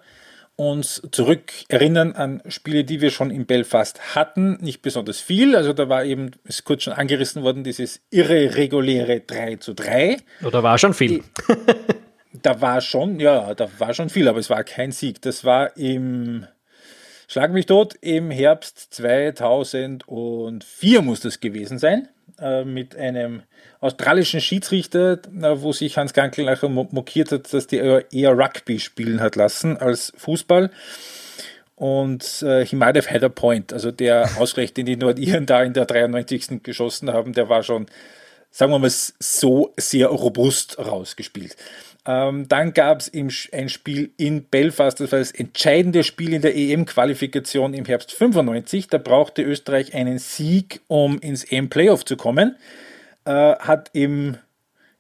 uns 0.55 1.01
zurück 1.11 1.51
erinnern 1.69 2.13
an 2.13 2.41
Spiele, 2.47 2.83
die 2.83 3.01
wir 3.01 3.09
schon 3.09 3.31
in 3.31 3.45
Belfast 3.45 4.15
hatten. 4.15 4.57
Nicht 4.61 4.81
besonders 4.81 5.19
viel. 5.19 5.55
Also 5.55 5.73
da 5.73 5.89
war 5.89 6.05
eben, 6.05 6.31
ist 6.43 6.65
kurz 6.65 6.83
schon 6.83 6.93
angerissen 6.93 7.43
worden, 7.43 7.63
dieses 7.63 8.01
irre 8.11 8.55
reguläre 8.55 9.21
3 9.21 9.57
zu 9.57 9.73
3. 9.73 10.17
Oder 10.45 10.63
war 10.63 10.77
schon 10.77 10.93
viel. 10.93 11.23
da 12.33 12.61
war 12.61 12.81
schon, 12.81 13.19
ja, 13.19 13.53
da 13.55 13.67
war 13.79 13.93
schon 13.93 14.09
viel, 14.09 14.27
aber 14.27 14.39
es 14.39 14.49
war 14.49 14.63
kein 14.63 14.91
Sieg. 14.91 15.21
Das 15.21 15.45
war 15.45 15.77
im, 15.77 16.45
schlag 17.27 17.51
mich 17.51 17.65
tot, 17.65 17.95
im 18.01 18.31
Herbst 18.31 18.93
2004 18.93 21.01
muss 21.01 21.21
das 21.21 21.39
gewesen 21.39 21.79
sein. 21.79 22.09
Äh, 22.41 22.65
mit 22.65 22.95
einem 22.95 23.43
australischen 23.81 24.41
Schiedsrichter, 24.41 25.19
wo 25.31 25.73
sich 25.73 25.97
Hans 25.97 26.13
Gankel 26.13 26.45
nachher 26.45 26.69
mokiert 26.69 27.31
hat, 27.31 27.53
dass 27.53 27.67
die 27.67 27.77
eher 27.77 28.35
Rugby 28.35 28.79
spielen 28.79 29.21
hat 29.21 29.35
lassen 29.35 29.77
als 29.77 30.11
Fußball. 30.17 30.71
Und 31.75 32.41
äh, 32.41 32.65
he 32.65 32.75
might 32.75 32.97
have 32.97 33.11
had 33.11 33.23
a 33.23 33.29
point. 33.29 33.73
Also 33.73 33.91
der 33.91 34.27
Ausrecht, 34.39 34.77
den 34.77 34.87
die 34.87 34.95
Nordiren 34.95 35.45
da 35.45 35.61
in 35.61 35.73
der 35.73 35.85
93. 35.85 36.63
geschossen 36.63 37.13
haben, 37.13 37.33
der 37.33 37.47
war 37.47 37.61
schon, 37.61 37.85
sagen 38.49 38.71
wir 38.71 38.79
mal, 38.79 38.89
so 38.89 39.71
sehr 39.77 40.07
robust 40.07 40.79
rausgespielt. 40.79 41.55
Ähm, 42.05 42.47
dann 42.47 42.73
gab 42.73 42.99
es 42.99 43.11
ein 43.13 43.69
Spiel 43.69 44.11
in 44.17 44.45
Belfast, 44.45 44.99
das 44.99 45.11
war 45.11 45.19
das 45.19 45.31
entscheidende 45.31 46.03
Spiel 46.03 46.33
in 46.33 46.41
der 46.41 46.55
EM-Qualifikation 46.55 47.73
im 47.73 47.85
Herbst 47.85 48.11
95. 48.11 48.87
Da 48.87 48.97
brauchte 48.97 49.43
Österreich 49.43 49.93
einen 49.93 50.17
Sieg, 50.17 50.81
um 50.87 51.19
ins 51.19 51.43
EM-Playoff 51.43 52.05
zu 52.05 52.17
kommen 52.17 52.55
äh, 53.25 53.55
hat 53.55 53.89
im 53.93 54.37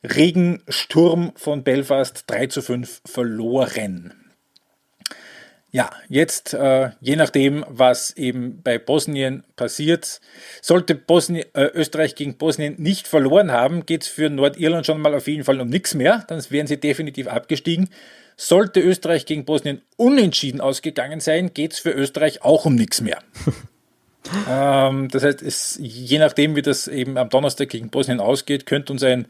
Regensturm 0.03 1.31
von 1.35 1.63
Belfast 1.63 2.23
3 2.27 2.47
zu 2.47 2.61
5 2.61 3.01
verloren. 3.05 4.13
Ja, 5.73 5.89
jetzt, 6.09 6.53
äh, 6.53 6.89
je 6.99 7.15
nachdem, 7.15 7.65
was 7.69 8.11
eben 8.17 8.61
bei 8.61 8.77
Bosnien 8.77 9.45
passiert, 9.55 10.19
sollte 10.61 10.95
Bosnien, 10.95 11.45
äh, 11.53 11.63
Österreich 11.73 12.15
gegen 12.15 12.35
Bosnien 12.37 12.75
nicht 12.77 13.07
verloren 13.07 13.53
haben, 13.53 13.85
geht 13.85 14.01
es 14.01 14.09
für 14.09 14.29
Nordirland 14.29 14.85
schon 14.85 14.99
mal 14.99 15.15
auf 15.15 15.27
jeden 15.27 15.45
Fall 15.45 15.61
um 15.61 15.69
nichts 15.69 15.93
mehr, 15.93 16.25
dann 16.27 16.43
wären 16.49 16.67
sie 16.67 16.77
definitiv 16.77 17.27
abgestiegen. 17.27 17.89
Sollte 18.35 18.81
Österreich 18.81 19.25
gegen 19.25 19.45
Bosnien 19.45 19.81
unentschieden 19.95 20.59
ausgegangen 20.59 21.21
sein, 21.21 21.53
geht 21.53 21.71
es 21.73 21.79
für 21.79 21.91
Österreich 21.91 22.41
auch 22.43 22.65
um 22.65 22.75
nichts 22.75 23.01
mehr. 23.01 23.19
Ähm, 24.47 25.09
das 25.09 25.23
heißt, 25.23 25.41
es, 25.41 25.79
je 25.81 26.19
nachdem, 26.19 26.55
wie 26.55 26.61
das 26.61 26.87
eben 26.87 27.17
am 27.17 27.29
Donnerstag 27.29 27.69
gegen 27.69 27.89
Bosnien 27.89 28.19
ausgeht, 28.19 28.67
könnte 28.67 28.93
uns 28.93 29.01
ein 29.03 29.25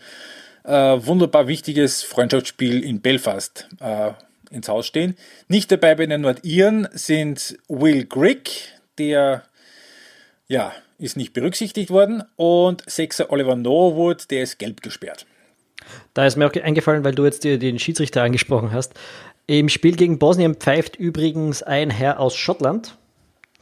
äh, 0.66 0.72
wunderbar 0.74 1.48
wichtiges 1.48 2.04
Freundschaftsspiel 2.04 2.84
in 2.84 3.00
Belfast 3.00 3.70
äh, 3.80 4.12
ins 4.52 4.70
Haus 4.70 4.86
stehen. 4.86 5.16
Nicht 5.48 5.72
dabei 5.72 5.96
bei 5.96 6.06
den 6.06 6.22
Nordiren 6.22 6.88
sind 6.94 7.58
Will 7.68 8.06
Grigg, 8.06 8.50
der 8.98 9.44
ja, 10.48 10.74
ist 10.98 11.18
nicht 11.18 11.34
berücksichtigt 11.34 11.90
worden, 11.90 12.24
und 12.36 12.84
Sechser 12.86 13.32
Oliver 13.32 13.56
Norwood, 13.56 14.30
der 14.30 14.44
ist 14.44 14.60
gelb 14.60 14.82
gesperrt. 14.82 15.26
Da 16.14 16.26
ist 16.26 16.36
mir 16.36 16.46
auch 16.46 16.54
eingefallen, 16.54 17.04
weil 17.04 17.16
du 17.16 17.26
jetzt 17.26 17.44
den 17.44 17.80
Schiedsrichter 17.80 18.22
angesprochen 18.22 18.72
hast. 18.72 18.94
Im 19.48 19.70
Spiel 19.70 19.96
gegen 19.96 20.20
Bosnien 20.20 20.56
pfeift 20.56 20.96
übrigens 20.96 21.64
ein 21.64 21.90
Herr 21.90 22.20
aus 22.20 22.36
Schottland. 22.36 22.98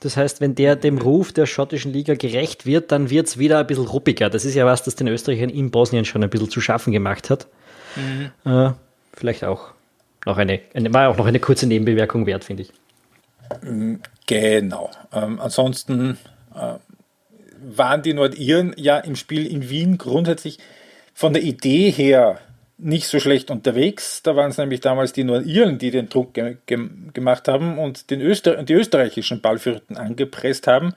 Das 0.02 0.18
heißt, 0.18 0.42
wenn 0.42 0.56
der 0.56 0.76
dem 0.76 0.98
Ruf 0.98 1.34
der 1.34 1.46
schottischen 1.46 1.92
Liga 1.92 2.16
gerecht 2.16 2.66
wird, 2.66 2.92
dann 2.92 3.10
wird 3.10 3.28
es 3.28 3.38
wieder 3.38 3.60
ein 3.60 3.68
bisschen 3.68 3.88
ruppiger. 3.88 4.30
Das 4.30 4.46
ist 4.46 4.56
ja 4.56 4.66
was, 4.66 4.84
das 4.84 4.96
den 4.96 5.08
Österreichern 5.08 5.50
in 5.50 5.72
Bosnien 5.72 6.06
schon 6.06 6.24
ein 6.24 6.30
bisschen 6.30 6.50
zu 6.50 6.62
schaffen 6.62 6.94
gemacht 6.94 7.30
hat. 7.30 7.48
Mhm. 7.96 8.32
Äh, 8.50 8.72
vielleicht 9.14 9.44
auch 9.44 9.72
noch 10.26 10.38
eine, 10.38 10.60
eine, 10.74 10.94
war 10.94 11.10
auch 11.10 11.18
noch 11.18 11.26
eine 11.26 11.40
kurze 11.40 11.68
Nebenbemerkung 11.68 12.26
wert, 12.26 12.44
finde 12.44 12.64
ich. 12.64 12.74
Genau. 14.28 14.92
Ähm, 15.12 15.40
ansonsten 15.40 16.18
äh, 16.56 16.76
waren 17.62 18.02
die 18.02 18.14
Nordiren 18.14 18.74
ja 18.78 19.00
im 19.00 19.16
Spiel 19.16 19.46
in 19.46 19.70
Wien 19.70 19.98
grundsätzlich 19.98 20.60
von 21.14 21.34
der 21.34 21.44
Idee 21.44 21.90
her 21.92 22.40
nicht 22.78 23.08
so 23.08 23.20
schlecht 23.20 23.52
unterwegs. 23.52 24.24
Da 24.24 24.36
waren 24.36 24.52
es 24.52 24.58
nämlich 24.58 24.80
damals 24.80 25.12
die 25.14 25.24
Nordiren, 25.24 25.78
die 25.78 25.92
den 25.92 26.10
Druck 26.10 26.34
ge 26.34 26.58
ge 26.66 26.80
gemacht 27.14 27.48
haben 27.48 27.78
und 27.78 28.10
den 28.10 28.22
Öster 28.22 28.64
die 28.64 28.74
österreichischen 28.74 29.42
Ballführten 29.42 29.98
angepresst 29.98 30.68
haben. 30.68 30.94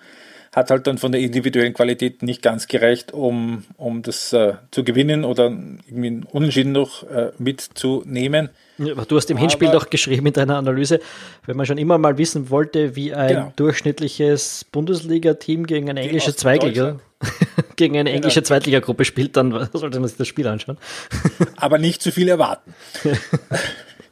Hat 0.54 0.70
halt 0.70 0.86
dann 0.86 0.98
von 0.98 1.12
der 1.12 1.20
individuellen 1.20 1.72
Qualität 1.72 2.22
nicht 2.22 2.42
ganz 2.42 2.68
gereicht, 2.68 3.12
um, 3.12 3.64
um 3.78 4.02
das 4.02 4.32
äh, 4.34 4.54
zu 4.70 4.84
gewinnen 4.84 5.24
oder 5.24 5.44
irgendwie 5.46 6.06
einen 6.06 6.22
Unentschieden 6.24 6.72
noch 6.72 7.08
äh, 7.08 7.32
mitzunehmen. 7.38 8.50
Du 8.76 9.16
hast 9.16 9.30
im 9.30 9.38
Hinspiel 9.38 9.70
doch 9.70 9.88
geschrieben 9.88 10.26
in 10.26 10.32
deiner 10.32 10.56
Analyse, 10.56 11.00
wenn 11.46 11.56
man 11.56 11.66
schon 11.66 11.78
immer 11.78 11.98
mal 11.98 12.18
wissen 12.18 12.50
wollte, 12.50 12.96
wie 12.96 13.14
ein 13.14 13.28
genau. 13.28 13.52
durchschnittliches 13.56 14.66
Bundesliga-Team 14.70 15.66
gegen 15.66 15.88
eine 15.88 16.00
englische 16.00 16.34
Zweitliga 16.34 16.98
gegen 17.76 17.94
eine 17.94 18.10
genau. 18.10 18.16
englische 18.16 18.40
genau. 18.40 18.48
Zweitliga-Gruppe 18.48 19.04
spielt, 19.04 19.36
dann 19.36 19.68
sollte 19.72 20.00
man 20.00 20.08
sich 20.08 20.18
das 20.18 20.28
Spiel 20.28 20.46
anschauen. 20.46 20.78
Aber 21.56 21.78
nicht 21.78 22.02
zu 22.02 22.12
viel 22.12 22.28
erwarten. 22.28 22.74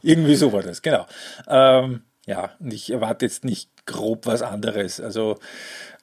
Irgendwie 0.02 0.36
so 0.36 0.52
war 0.52 0.62
das, 0.62 0.82
genau. 0.82 1.06
Ähm, 1.48 2.02
ja, 2.26 2.50
und 2.60 2.72
ich 2.72 2.90
erwarte 2.90 3.26
jetzt 3.26 3.44
nicht 3.44 3.70
grob 3.86 4.26
was 4.26 4.42
anderes. 4.42 5.00
Also 5.00 5.38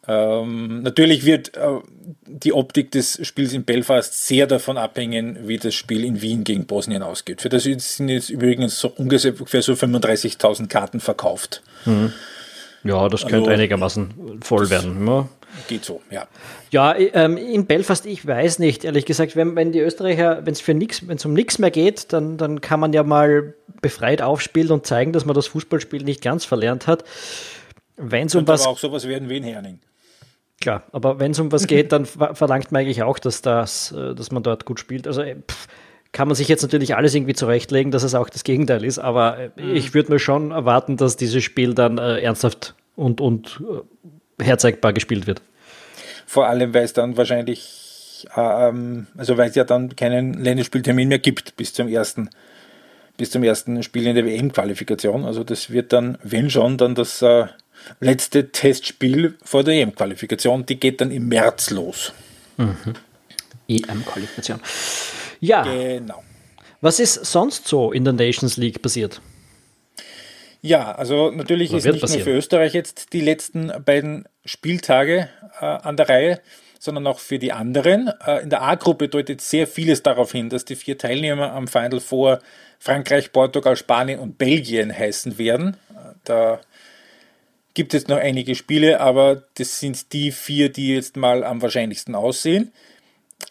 ähm, 0.07 0.83
natürlich 0.83 1.25
wird 1.25 1.57
äh, 1.57 1.79
die 2.25 2.53
Optik 2.53 2.91
des 2.91 3.19
Spiels 3.27 3.53
in 3.53 3.65
Belfast 3.65 4.25
sehr 4.25 4.47
davon 4.47 4.77
abhängen, 4.77 5.37
wie 5.47 5.57
das 5.57 5.75
Spiel 5.75 6.05
in 6.05 6.21
Wien 6.21 6.43
gegen 6.43 6.65
Bosnien 6.65 7.03
ausgeht. 7.03 7.41
Für 7.41 7.49
das 7.49 7.63
sind 7.63 8.09
jetzt 8.09 8.29
übrigens 8.29 8.79
so 8.79 8.87
ungefähr 8.95 9.33
so 9.61 9.73
35.000 9.73 10.67
Karten 10.67 10.99
verkauft. 10.99 11.61
Mhm. 11.85 12.13
Ja, 12.83 13.09
das 13.09 13.21
könnte 13.21 13.37
also, 13.37 13.51
einigermaßen 13.51 14.39
voll 14.41 14.69
werden. 14.69 15.05
Ja. 15.05 15.27
Geht 15.67 15.83
so, 15.83 16.01
ja. 16.09 16.27
Ja, 16.71 16.95
ähm, 16.95 17.35
in 17.35 17.65
Belfast, 17.65 18.05
ich 18.05 18.25
weiß 18.25 18.59
nicht, 18.59 18.85
ehrlich 18.85 19.05
gesagt, 19.05 19.35
wenn, 19.35 19.55
wenn 19.55 19.71
die 19.71 19.79
Österreicher, 19.79 20.45
wenn 20.45 20.53
es 20.53 20.61
für 20.61 20.73
nichts, 20.73 21.07
wenn 21.07 21.17
es 21.17 21.25
um 21.25 21.33
nichts 21.33 21.59
mehr 21.59 21.71
geht, 21.71 22.13
dann, 22.13 22.37
dann 22.37 22.61
kann 22.61 22.79
man 22.79 22.93
ja 22.93 23.03
mal 23.03 23.55
befreit 23.81 24.21
aufspielen 24.21 24.71
und 24.71 24.85
zeigen, 24.85 25.13
dass 25.13 25.25
man 25.25 25.33
das 25.33 25.47
Fußballspiel 25.47 26.03
nicht 26.03 26.21
ganz 26.21 26.45
verlernt 26.45 26.87
hat. 26.87 27.03
Wenn 27.97 28.27
es 28.27 28.35
um 28.35 28.47
was. 28.47 28.61
Aber 28.61 28.71
auch 28.71 28.77
sowas 28.77 29.07
werden 29.07 29.29
wie 29.29 29.37
in 29.37 29.43
Herning. 29.43 29.79
Klar, 30.67 30.83
aber 30.91 31.17
wenn 31.17 31.31
es 31.31 31.39
um 31.39 31.49
was 31.53 31.65
geht, 31.65 31.93
dann 31.93 32.05
verlangt 32.05 32.73
man 32.73 32.81
eigentlich 32.81 33.01
auch, 33.01 33.19
dass, 33.19 33.41
das, 33.41 33.93
äh, 33.93 34.13
dass 34.13 34.33
man 34.33 34.43
dort 34.43 34.65
gut 34.65 34.81
spielt. 34.81 35.07
Also 35.07 35.21
äh, 35.21 35.37
pff, 35.49 35.69
kann 36.11 36.27
man 36.27 36.35
sich 36.35 36.49
jetzt 36.49 36.61
natürlich 36.61 36.93
alles 36.93 37.15
irgendwie 37.15 37.35
zurechtlegen, 37.35 37.89
dass 37.89 38.03
es 38.03 38.13
auch 38.15 38.29
das 38.29 38.43
Gegenteil 38.43 38.83
ist, 38.83 38.99
aber 38.99 39.37
äh, 39.39 39.49
mhm. 39.55 39.77
ich 39.77 39.93
würde 39.93 40.11
mir 40.11 40.19
schon 40.19 40.51
erwarten, 40.51 40.97
dass 40.97 41.15
dieses 41.15 41.41
Spiel 41.41 41.73
dann 41.73 41.99
äh, 41.99 42.19
ernsthaft 42.19 42.75
und, 42.97 43.21
und 43.21 43.63
äh, 44.41 44.43
herzeigbar 44.43 44.91
gespielt 44.91 45.25
wird. 45.25 45.41
Vor 46.25 46.47
allem, 46.47 46.73
weil 46.73 46.83
es 46.83 46.91
dann 46.91 47.15
wahrscheinlich, 47.15 48.27
ähm, 48.35 49.07
also 49.15 49.37
weil 49.37 49.47
es 49.47 49.55
ja 49.55 49.63
dann 49.63 49.95
keinen 49.95 50.33
Länderspieltermin 50.33 51.07
mehr 51.07 51.19
gibt 51.19 51.55
bis 51.55 51.71
zum 51.71 51.87
ersten 51.87 52.29
bis 53.15 53.31
zum 53.31 53.41
ersten 53.41 53.81
Spiel 53.83 54.05
in 54.05 54.15
der 54.15 54.25
WM-Qualifikation. 54.25 55.23
Also 55.25 55.43
das 55.43 55.71
wird 55.71 55.91
dann, 55.91 56.17
wenn 56.23 56.49
schon, 56.49 56.77
dann 56.77 56.93
das 56.93 57.21
äh, 57.21 57.45
letzte 57.99 58.51
Testspiel 58.51 59.37
vor 59.43 59.63
der 59.63 59.75
EM-Qualifikation. 59.75 60.65
Die 60.65 60.79
geht 60.79 61.01
dann 61.01 61.11
im 61.11 61.27
März 61.27 61.69
los. 61.69 62.13
Mhm. 62.57 62.93
EM-Qualifikation. 63.67 64.59
Ja. 65.39 65.63
Genau. 65.63 66.23
Was 66.81 66.99
ist 66.99 67.25
sonst 67.25 67.67
so 67.67 67.91
in 67.91 68.03
der 68.03 68.13
Nations 68.13 68.57
League 68.57 68.81
passiert? 68.81 69.21
Ja, 70.61 70.91
also 70.91 71.31
natürlich 71.31 71.69
Oder 71.69 71.79
ist 71.79 71.85
nicht 71.85 72.01
passieren? 72.01 72.25
nur 72.25 72.33
für 72.33 72.37
Österreich 72.37 72.73
jetzt 72.73 73.13
die 73.13 73.21
letzten 73.21 73.71
beiden 73.85 74.25
Spieltage 74.45 75.29
äh, 75.59 75.65
an 75.65 75.97
der 75.97 76.09
Reihe, 76.09 76.41
sondern 76.79 77.07
auch 77.07 77.19
für 77.19 77.39
die 77.39 77.51
anderen. 77.51 78.11
Äh, 78.25 78.43
in 78.43 78.49
der 78.49 78.61
A-Gruppe 78.63 79.07
deutet 79.07 79.41
sehr 79.41 79.67
vieles 79.67 80.03
darauf 80.03 80.31
hin, 80.31 80.49
dass 80.49 80.65
die 80.65 80.75
vier 80.75 80.97
Teilnehmer 80.97 81.53
am 81.53 81.67
Final 81.67 81.99
Four 81.99 82.39
Frankreich, 82.79 83.31
Portugal, 83.31 83.75
Spanien 83.75 84.19
und 84.19 84.37
Belgien 84.37 84.95
heißen 84.95 85.37
werden. 85.37 85.77
Äh, 85.89 86.13
da 86.23 86.59
gibt 87.77 87.93
es 87.93 88.07
noch 88.07 88.17
einige 88.17 88.55
Spiele, 88.55 88.99
aber 89.01 89.43
das 89.53 89.79
sind 89.79 90.11
die 90.11 90.31
vier, 90.31 90.69
die 90.69 90.95
jetzt 90.95 91.15
mal 91.15 91.43
am 91.43 91.61
wahrscheinlichsten 91.61 92.15
aussehen. 92.15 92.73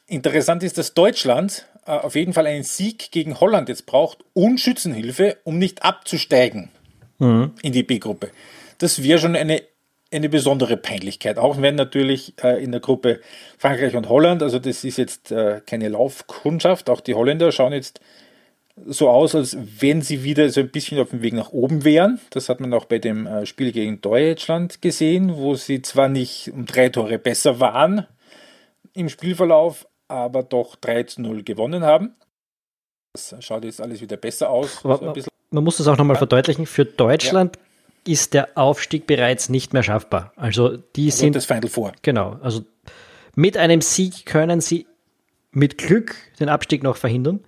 Interessant 0.09 0.65
ist, 0.65 0.79
dass 0.79 0.95
Deutschland 0.95 1.65
äh, 1.87 1.93
auf 1.93 2.17
jeden 2.17 2.33
Fall 2.33 2.45
einen 2.49 2.65
Sieg 2.65 3.13
gegen 3.13 3.39
Holland 3.39 3.69
jetzt 3.69 3.87
braucht 3.87 4.25
und 4.33 4.59
Schützenhilfe, 4.59 5.37
um 5.45 5.59
nicht 5.61 5.85
abzusteigen 5.85 6.71
mhm. 7.21 7.53
in 7.63 7.73
die 7.73 7.85
B-Gruppe. 7.85 8.33
Das 8.79 9.05
wäre 9.05 9.21
schon 9.21 9.37
eine, 9.37 9.63
eine 10.11 10.29
besondere 10.29 10.77
Peinlichkeit, 10.77 11.39
auch 11.39 11.63
wenn 11.63 11.77
natürlich 11.77 12.35
äh, 12.43 12.61
in 12.61 12.73
der 12.73 12.81
Gruppe 12.81 13.21
Frankreich 13.59 13.95
und 13.95 14.09
Holland, 14.09 14.43
also 14.43 14.59
das 14.59 14.83
ist 14.83 14.99
jetzt 14.99 15.31
äh, 15.31 15.61
keine 15.65 15.89
Laufkundschaft, 15.89 16.91
auch 16.91 17.01
die 17.01 17.15
Holländer 17.15 17.53
schauen 17.53 17.73
jetzt 17.73 18.01
so 18.85 19.09
aus, 19.09 19.35
als 19.35 19.57
wenn 19.81 20.03
sie 20.03 20.23
wieder 20.23 20.51
so 20.51 20.61
ein 20.61 20.71
bisschen 20.71 21.01
auf 21.01 21.11
dem 21.11 21.23
Weg 21.23 21.33
nach 21.33 21.51
oben 21.51 21.85
wären. 21.85 22.21
Das 22.31 22.49
hat 22.49 22.61
man 22.61 22.75
auch 22.75 22.85
bei 22.85 22.99
dem 22.99 23.27
äh, 23.27 23.47
Spiel 23.47 23.73
gegen 23.73 24.01
Deutschland 24.01 24.83
gesehen, 24.83 25.37
wo 25.37 25.55
sie 25.55 25.83
zwar 25.83 26.09
nicht 26.09 26.53
um 26.53 26.67
drei 26.67 26.91
Tore 26.91 27.19
besser 27.19 27.59
waren 27.59 28.07
im 28.97 29.09
Spielverlauf, 29.09 29.87
aber 30.09 30.43
doch 30.43 30.77
3 30.77 31.05
zu 31.05 31.23
0 31.23 31.43
gewonnen 31.43 31.85
haben. 31.85 32.15
Das 33.13 33.35
schaut 33.41 33.65
jetzt 33.65 33.81
alles 33.81 34.01
wieder 34.01 34.17
besser 34.17 34.51
aus. 34.51 34.81
So 34.83 35.15
man 35.51 35.65
muss 35.65 35.77
das 35.77 35.87
auch 35.87 35.97
nochmal 35.97 36.17
verdeutlichen. 36.17 36.67
Für 36.67 36.85
Deutschland 36.85 37.57
ja. 37.57 38.13
ist 38.13 38.35
der 38.35 38.57
Aufstieg 38.57 39.07
bereits 39.07 39.49
nicht 39.49 39.73
mehr 39.73 39.83
schaffbar. 39.83 40.33
Also 40.37 40.77
die 40.77 41.07
also 41.07 41.19
sind. 41.19 41.37
das 41.37 41.45
Final 41.45 41.69
vor. 41.69 41.93
Genau. 42.03 42.39
Also 42.43 42.65
mit 43.35 43.57
einem 43.57 43.81
Sieg 43.81 44.27
können 44.27 44.61
sie 44.61 44.87
mit 45.51 45.79
Glück 45.79 46.17
den 46.41 46.49
Abstieg 46.49 46.83
noch 46.83 46.97
verhindern. 46.97 47.45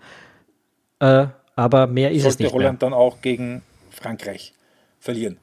Äh, 1.00 1.26
aber 1.56 1.86
mehr 1.86 2.10
ist 2.10 2.22
Sollte 2.22 2.34
es 2.34 2.38
nicht. 2.40 2.52
Holland 2.52 2.80
mehr. 2.80 2.90
dann 2.90 2.98
auch 2.98 3.20
gegen 3.20 3.62
Frankreich 3.90 4.52
verlieren. 5.00 5.38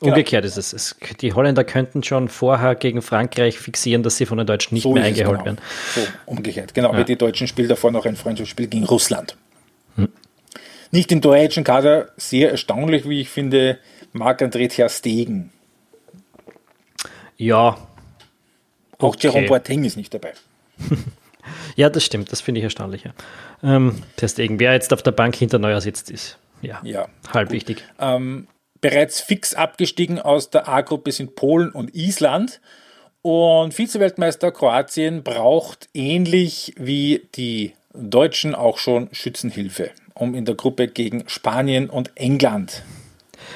Genau. 0.00 0.12
Umgekehrt 0.12 0.44
ist 0.44 0.56
es. 0.56 0.72
es. 0.72 0.96
Die 1.20 1.32
Holländer 1.32 1.62
könnten 1.64 2.02
schon 2.02 2.28
vorher 2.28 2.74
gegen 2.74 3.00
Frankreich 3.00 3.58
fixieren, 3.58 4.02
dass 4.02 4.16
sie 4.16 4.26
von 4.26 4.38
den 4.38 4.46
Deutschen 4.46 4.74
nicht 4.74 4.82
so 4.82 4.92
mehr 4.92 5.04
eingeholt 5.04 5.44
genau. 5.44 5.44
werden. 5.44 5.58
So, 5.94 6.00
umgekehrt. 6.26 6.74
Genau, 6.74 6.92
ja. 6.92 6.98
wie 6.98 7.04
die 7.04 7.16
Deutschen 7.16 7.46
spielen 7.46 7.68
davor 7.68 7.92
noch 7.92 8.04
ein 8.04 8.16
Freundschaftsspiel 8.16 8.66
gegen 8.66 8.84
Russland. 8.84 9.36
Hm. 9.96 10.08
Nicht 10.90 11.12
im 11.12 11.20
deutschen 11.20 11.62
Kader, 11.62 12.08
sehr 12.16 12.50
erstaunlich, 12.50 13.08
wie 13.08 13.20
ich 13.20 13.28
finde, 13.28 13.78
Marc-André 14.12 14.68
Ter 14.68 14.88
Stegen. 14.88 15.52
Ja. 17.36 17.76
Auch 18.98 19.08
okay. 19.08 19.18
Jerome 19.28 19.46
Boateng 19.46 19.84
ist 19.84 19.96
nicht 19.96 20.12
dabei. 20.12 20.32
Ja, 21.76 21.90
das 21.90 22.04
stimmt, 22.04 22.32
das 22.32 22.40
finde 22.40 22.60
ich 22.60 22.64
erstaunlich. 22.64 23.04
Ja. 23.04 23.12
Ähm, 23.62 24.02
deswegen, 24.20 24.58
wer 24.60 24.72
jetzt 24.72 24.92
auf 24.92 25.02
der 25.02 25.12
Bank 25.12 25.36
hinter 25.36 25.58
Neuer 25.58 25.80
sitzt, 25.80 26.10
ist 26.10 26.38
ja, 26.62 26.80
ja 26.82 27.08
halb 27.32 27.48
gut. 27.48 27.56
wichtig. 27.56 27.84
Ähm, 27.98 28.48
bereits 28.80 29.20
fix 29.20 29.54
abgestiegen 29.54 30.18
aus 30.18 30.50
der 30.50 30.68
A-Gruppe 30.68 31.12
sind 31.12 31.36
Polen 31.36 31.70
und 31.70 31.94
Island. 31.94 32.60
Und 33.22 33.72
Vize-Weltmeister 33.72 34.52
Kroatien 34.52 35.22
braucht 35.22 35.88
ähnlich 35.94 36.74
wie 36.76 37.26
die 37.34 37.72
Deutschen 37.94 38.54
auch 38.54 38.76
schon 38.76 39.08
Schützenhilfe, 39.12 39.90
um 40.14 40.34
in 40.34 40.44
der 40.44 40.56
Gruppe 40.56 40.88
gegen 40.88 41.26
Spanien 41.28 41.88
und 41.88 42.12
England 42.16 42.82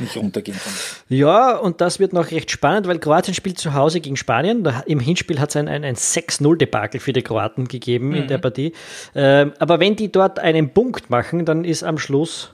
nicht 0.00 0.16
runtergehen 0.16 0.58
kann. 0.58 0.72
Ja, 1.08 1.56
und 1.56 1.80
das 1.80 1.98
wird 1.98 2.12
noch 2.12 2.30
recht 2.30 2.50
spannend, 2.50 2.86
weil 2.86 2.98
Kroatien 2.98 3.34
spielt 3.34 3.58
zu 3.58 3.74
Hause 3.74 4.00
gegen 4.00 4.16
Spanien. 4.16 4.66
Im 4.86 5.00
Hinspiel 5.00 5.40
hat 5.40 5.50
es 5.50 5.56
ein, 5.56 5.68
ein, 5.68 5.84
ein 5.84 5.96
6-0-Debakel 5.96 7.00
für 7.00 7.12
die 7.12 7.22
Kroaten 7.22 7.68
gegeben 7.68 8.08
mhm. 8.08 8.14
in 8.14 8.28
der 8.28 8.38
Partie. 8.38 8.72
Ähm, 9.14 9.52
aber 9.58 9.80
wenn 9.80 9.96
die 9.96 10.10
dort 10.10 10.38
einen 10.38 10.70
Punkt 10.70 11.10
machen, 11.10 11.44
dann 11.44 11.64
ist 11.64 11.82
am 11.82 11.98
Schluss, 11.98 12.52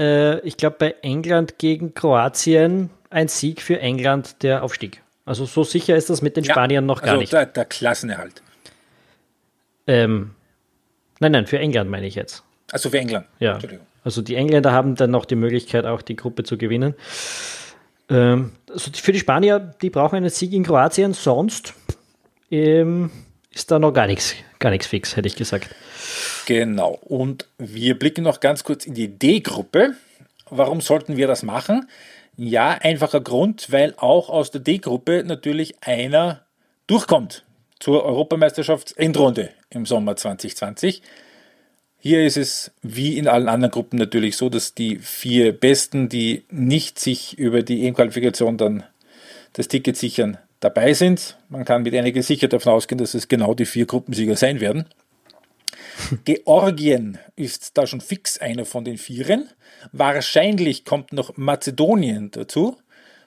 äh, 0.00 0.40
ich 0.40 0.56
glaube, 0.56 0.76
bei 0.78 0.94
England 1.02 1.58
gegen 1.58 1.94
Kroatien 1.94 2.90
ein 3.10 3.28
Sieg 3.28 3.60
für 3.60 3.80
England 3.80 4.42
der 4.42 4.62
Aufstieg. 4.62 5.02
Also 5.24 5.44
so 5.44 5.64
sicher 5.64 5.96
ist 5.96 6.10
das 6.10 6.22
mit 6.22 6.36
den 6.36 6.44
ja, 6.44 6.52
Spaniern 6.52 6.86
noch 6.86 7.00
gar 7.00 7.10
also 7.10 7.20
nicht. 7.20 7.32
Der, 7.32 7.46
der 7.46 7.64
Klassenerhalt. 7.64 8.42
Ähm, 9.86 10.32
nein, 11.20 11.32
nein, 11.32 11.46
für 11.46 11.58
England 11.58 11.90
meine 11.90 12.06
ich 12.06 12.14
jetzt. 12.14 12.42
Also 12.72 12.90
für 12.90 12.98
England. 12.98 13.26
Ja. 13.38 13.58
Also 14.04 14.22
die 14.22 14.36
Engländer 14.36 14.72
haben 14.72 14.94
dann 14.96 15.10
noch 15.10 15.24
die 15.24 15.36
Möglichkeit, 15.36 15.86
auch 15.86 16.02
die 16.02 16.16
Gruppe 16.16 16.42
zu 16.42 16.58
gewinnen. 16.58 16.94
Ähm, 18.08 18.52
also 18.70 18.90
für 18.94 19.12
die 19.12 19.20
Spanier, 19.20 19.74
die 19.80 19.90
brauchen 19.90 20.16
einen 20.16 20.30
Sieg 20.30 20.52
in 20.52 20.64
Kroatien, 20.64 21.14
sonst 21.14 21.74
ähm, 22.50 23.10
ist 23.52 23.70
da 23.70 23.78
noch 23.78 23.92
gar 23.92 24.06
nichts, 24.06 24.34
gar 24.58 24.70
nichts 24.70 24.86
fix, 24.86 25.16
hätte 25.16 25.28
ich 25.28 25.36
gesagt. 25.36 25.68
Genau. 26.46 26.98
Und 27.02 27.46
wir 27.58 27.98
blicken 27.98 28.24
noch 28.24 28.40
ganz 28.40 28.64
kurz 28.64 28.86
in 28.86 28.94
die 28.94 29.08
D-Gruppe. 29.08 29.94
Warum 30.50 30.80
sollten 30.80 31.16
wir 31.16 31.26
das 31.26 31.42
machen? 31.42 31.88
Ja, 32.36 32.70
einfacher 32.80 33.20
Grund, 33.20 33.70
weil 33.70 33.94
auch 33.96 34.28
aus 34.28 34.50
der 34.50 34.60
D-Gruppe 34.60 35.22
natürlich 35.24 35.76
einer 35.82 36.44
durchkommt 36.86 37.44
zur 37.78 38.04
Europameisterschaftsendrunde 38.04 39.50
im 39.70 39.86
Sommer 39.86 40.16
2020. 40.16 41.02
Hier 42.04 42.26
ist 42.26 42.36
es 42.36 42.72
wie 42.82 43.16
in 43.16 43.28
allen 43.28 43.48
anderen 43.48 43.70
Gruppen 43.70 43.96
natürlich 43.96 44.36
so, 44.36 44.48
dass 44.48 44.74
die 44.74 44.96
vier 44.96 45.52
Besten, 45.52 46.08
die 46.08 46.42
nicht 46.50 46.98
sich 46.98 47.38
über 47.38 47.62
die 47.62 47.86
EM-Qualifikation 47.86 48.56
dann 48.56 48.82
das 49.52 49.68
Ticket 49.68 49.96
sichern, 49.96 50.36
dabei 50.58 50.94
sind. 50.94 51.38
Man 51.48 51.64
kann 51.64 51.84
mit 51.84 51.94
einiger 51.94 52.20
Sicherheit 52.24 52.54
davon 52.54 52.72
ausgehen, 52.72 52.98
dass 52.98 53.14
es 53.14 53.28
genau 53.28 53.54
die 53.54 53.66
vier 53.66 53.86
Gruppensieger 53.86 54.34
sein 54.34 54.58
werden. 54.58 54.86
Georgien 56.24 57.18
ist 57.36 57.78
da 57.78 57.86
schon 57.86 58.00
fix 58.00 58.36
einer 58.36 58.64
von 58.64 58.84
den 58.84 58.98
Vieren. 58.98 59.48
Wahrscheinlich 59.92 60.84
kommt 60.84 61.12
noch 61.12 61.36
Mazedonien 61.36 62.32
dazu. 62.32 62.78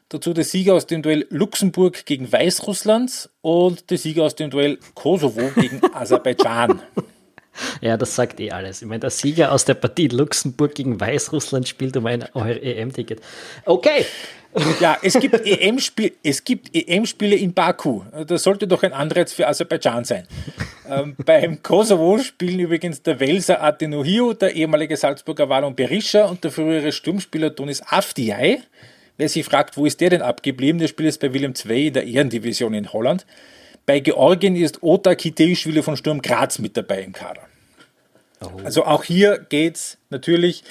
Dazu 0.10 0.34
der 0.34 0.44
Sieger 0.44 0.74
aus 0.74 0.86
dem 0.86 1.02
Duell 1.02 1.26
Luxemburg 1.30 2.06
gegen 2.06 2.30
Weißrussland 2.30 3.30
und 3.40 3.90
der 3.90 3.98
Sieger 3.98 4.24
aus 4.24 4.36
dem 4.36 4.50
Duell 4.50 4.80
Kosovo 4.96 5.50
gegen 5.56 5.80
Aserbaidschan. 5.94 6.82
Ja, 7.82 7.98
das 7.98 8.16
sagt 8.16 8.40
eh 8.40 8.52
alles. 8.52 8.82
Ich 8.82 8.88
meine, 8.88 9.00
der 9.00 9.10
Sieger 9.10 9.52
aus 9.52 9.66
der 9.66 9.76
Partie 9.76 10.08
Luxemburg 10.08 10.76
gegen 10.76 11.00
Weißrussland 11.00 11.68
spielt 11.68 11.96
um 11.98 12.06
ein 12.06 12.22
EM-Ticket. 12.22 13.22
Okay. 13.66 14.06
Ja, 14.80 14.98
es 15.02 15.20
gibt 15.20 15.46
EM-Spiele 15.46 16.14
EM 16.74 17.04
in 17.44 17.54
Baku. 17.54 18.04
Das 18.26 18.44
sollte 18.44 18.68
doch 18.68 18.84
ein 18.84 18.94
Anreiz 18.94 19.34
für 19.34 19.48
Aserbaidschan 19.48 20.06
sein. 20.06 20.28
Ähm, 20.90 21.16
beim 21.26 21.62
Kosovo 21.62 22.18
spielen 22.20 22.60
übrigens 22.60 23.02
der 23.02 23.20
Welser 23.20 23.62
Atenohio, 23.62 24.34
der 24.34 24.56
ehemalige 24.56 24.96
Salzburger 24.96 25.50
Wallon 25.50 25.76
Berisha 25.76 26.26
und 26.26 26.44
der 26.44 26.52
frühere 26.52 26.92
Sturmspieler 26.92 27.50
Donis 27.50 27.82
Afdiay. 27.82 28.62
Wer 29.18 29.30
sich 29.30 29.46
fragt, 29.46 29.78
wo 29.78 29.86
ist 29.86 30.00
der 30.00 30.10
denn 30.10 30.22
abgeblieben? 30.22 30.80
Der 30.80 30.88
spielt 30.88 31.08
jetzt 31.08 31.20
bei 31.20 31.34
Willem 31.34 31.54
II 31.54 31.88
in 31.88 31.94
der 31.94 32.06
Ehrendivision 32.06 32.74
in 32.74 32.94
Holland. 32.94 33.26
Bei 33.86 34.00
Georgien 34.00 34.56
ist 34.56 34.82
Ota 34.82 35.16
Kiteischwili 35.16 35.84
von 35.84 35.96
Sturm 35.98 36.22
Graz 36.22 36.60
mit 36.60 36.76
dabei 36.76 37.04
im 37.04 37.14
Kader. 37.14 37.42
Oh. 38.42 38.50
Also 38.64 38.86
auch 38.86 39.04
hier 39.04 39.46
geht 39.50 39.76
es 39.76 39.98
natürlich 40.10 40.64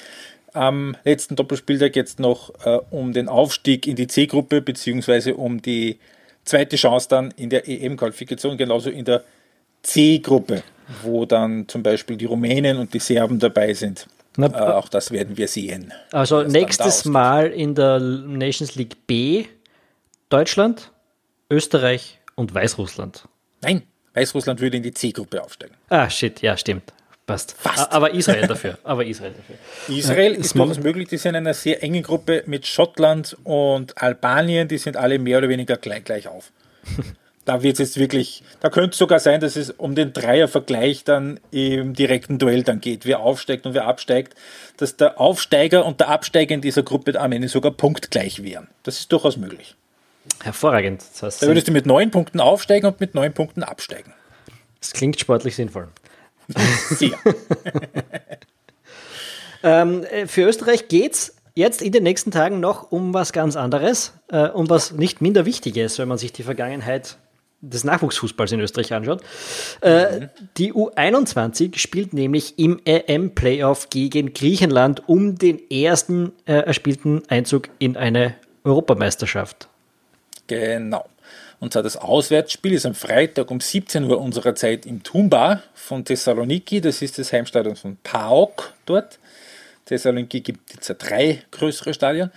am 0.53 0.95
letzten 1.03 1.35
Doppelspieltag 1.35 1.95
jetzt 1.95 2.19
noch 2.19 2.53
äh, 2.65 2.79
um 2.89 3.13
den 3.13 3.27
Aufstieg 3.27 3.87
in 3.87 3.95
die 3.95 4.07
C-Gruppe 4.07 4.61
beziehungsweise 4.61 5.35
um 5.35 5.61
die 5.61 5.99
zweite 6.45 6.77
Chance 6.77 7.09
dann 7.09 7.31
in 7.35 7.49
der 7.49 7.67
EM-Qualifikation, 7.67 8.57
genauso 8.57 8.89
in 8.89 9.05
der 9.05 9.23
C-Gruppe, 9.83 10.63
wo 11.03 11.25
dann 11.25 11.67
zum 11.67 11.83
Beispiel 11.83 12.15
die 12.15 12.25
Rumänen 12.25 12.77
und 12.77 12.93
die 12.93 12.99
Serben 12.99 13.39
dabei 13.39 13.73
sind. 13.73 14.07
Na, 14.37 14.47
äh, 14.47 14.73
auch 14.73 14.89
das 14.89 15.11
werden 15.11 15.37
wir 15.37 15.47
sehen. 15.47 15.93
Also 16.11 16.43
nächstes 16.43 17.05
Mal 17.05 17.47
in 17.47 17.75
der 17.75 17.99
Nations 17.99 18.75
League 18.75 19.07
B 19.07 19.45
Deutschland, 20.29 20.91
Österreich 21.49 22.19
und 22.35 22.53
Weißrussland. 22.53 23.27
Nein, 23.61 23.83
Weißrussland 24.13 24.61
würde 24.61 24.77
in 24.77 24.83
die 24.83 24.93
C-Gruppe 24.93 25.43
aufsteigen. 25.43 25.75
Ah, 25.89 26.09
shit, 26.09 26.41
ja, 26.41 26.55
stimmt. 26.57 26.93
Passt. 27.25 27.55
Fast. 27.57 27.91
Aber 27.91 28.13
Israel 28.13 28.45
dafür. 28.45 28.77
Aber 28.83 29.03
Israel 29.03 29.33
dafür. 29.33 29.97
Israel 29.97 30.33
ist 30.33 30.55
durchaus 30.55 30.79
möglich. 30.79 31.07
Die 31.07 31.17
sind 31.17 31.31
in 31.31 31.37
einer 31.37 31.55
sehr 31.55 31.81
engen 31.81 32.03
Gruppe 32.03 32.43
mit 32.45 32.67
Schottland 32.67 33.35
und 33.43 33.99
Albanien. 34.01 34.67
Die 34.67 34.77
sind 34.77 34.95
alle 34.95 35.17
mehr 35.17 35.39
oder 35.39 35.49
weniger 35.49 35.77
gleich, 35.77 36.03
gleich 36.03 36.27
auf. 36.27 36.51
da 37.45 37.63
wird 37.63 37.75
es 37.75 37.79
jetzt 37.79 37.97
wirklich, 37.97 38.43
da 38.59 38.69
könnte 38.69 38.91
es 38.91 38.97
sogar 38.99 39.19
sein, 39.19 39.39
dass 39.39 39.55
es 39.55 39.71
um 39.71 39.95
den 39.95 40.13
Dreiervergleich 40.13 41.03
dann 41.03 41.39
im 41.49 41.93
direkten 41.93 42.37
Duell 42.37 42.61
dann 42.61 42.79
geht. 42.79 43.07
Wer 43.07 43.21
aufsteigt 43.21 43.65
und 43.65 43.73
wer 43.73 43.85
absteigt, 43.85 44.35
dass 44.77 44.95
der 44.95 45.19
Aufsteiger 45.19 45.83
und 45.85 46.01
der 46.01 46.09
Absteiger 46.09 46.53
in 46.53 46.61
dieser 46.61 46.83
Gruppe 46.83 47.19
am 47.19 47.31
Ende 47.31 47.47
sogar 47.47 47.71
punktgleich 47.71 48.43
wären. 48.43 48.67
Das 48.83 48.99
ist 48.99 49.11
durchaus 49.11 49.37
möglich. 49.37 49.75
Hervorragend. 50.43 51.01
Das 51.01 51.23
heißt, 51.23 51.43
da 51.43 51.47
würdest 51.47 51.67
du 51.67 51.71
mit 51.71 51.85
neun 51.85 52.11
Punkten 52.11 52.39
aufsteigen 52.39 52.87
und 52.87 52.99
mit 52.99 53.15
neun 53.15 53.33
Punkten 53.33 53.63
absteigen. 53.63 54.13
Das 54.79 54.93
klingt 54.93 55.19
sportlich 55.19 55.55
sinnvoll. 55.55 55.87
Sehr. 56.89 57.13
ähm, 59.63 60.03
äh, 60.03 60.27
für 60.27 60.43
Österreich 60.43 60.87
geht 60.87 61.13
es 61.13 61.35
jetzt 61.55 61.81
in 61.81 61.91
den 61.91 62.03
nächsten 62.03 62.31
Tagen 62.31 62.59
noch 62.59 62.91
um 62.91 63.13
was 63.13 63.33
ganz 63.33 63.55
anderes, 63.55 64.13
äh, 64.29 64.49
um 64.49 64.69
was 64.69 64.91
nicht 64.91 65.21
minder 65.21 65.45
Wichtiges, 65.45 65.97
wenn 65.97 66.07
man 66.07 66.17
sich 66.17 66.33
die 66.33 66.43
Vergangenheit 66.43 67.17
des 67.61 67.83
Nachwuchsfußballs 67.83 68.51
in 68.51 68.59
Österreich 68.59 68.93
anschaut. 68.93 69.21
Äh, 69.81 70.19
mhm. 70.19 70.29
Die 70.57 70.73
U21 70.73 71.77
spielt 71.77 72.13
nämlich 72.13 72.59
im 72.59 72.79
EM-Playoff 72.85 73.89
gegen 73.89 74.33
Griechenland 74.33 75.07
um 75.07 75.37
den 75.37 75.59
ersten 75.71 76.33
äh, 76.45 76.53
erspielten 76.53 77.23
Einzug 77.29 77.69
in 77.79 77.97
eine 77.97 78.35
Europameisterschaft. 78.63 79.69
Genau. 80.47 81.09
Und 81.59 81.73
zwar 81.73 81.83
das 81.83 81.97
Auswärtsspiel 81.97 82.73
ist 82.73 82.85
am 82.85 82.95
Freitag 82.95 83.49
um 83.49 83.59
17 83.59 84.03
Uhr 84.03 84.19
unserer 84.19 84.55
Zeit 84.55 84.85
im 84.85 85.03
Tumba 85.03 85.63
von 85.73 86.03
Thessaloniki. 86.05 86.81
Das 86.81 87.01
ist 87.01 87.17
das 87.17 87.31
Heimstadion 87.31 87.75
von 87.75 87.97
PAOK 88.03 88.73
dort. 88.85 89.19
Thessaloniki 89.85 90.41
gibt 90.41 90.73
jetzt 90.73 90.95
drei 90.99 91.41
größere 91.51 91.93
Stadien. 91.93 92.31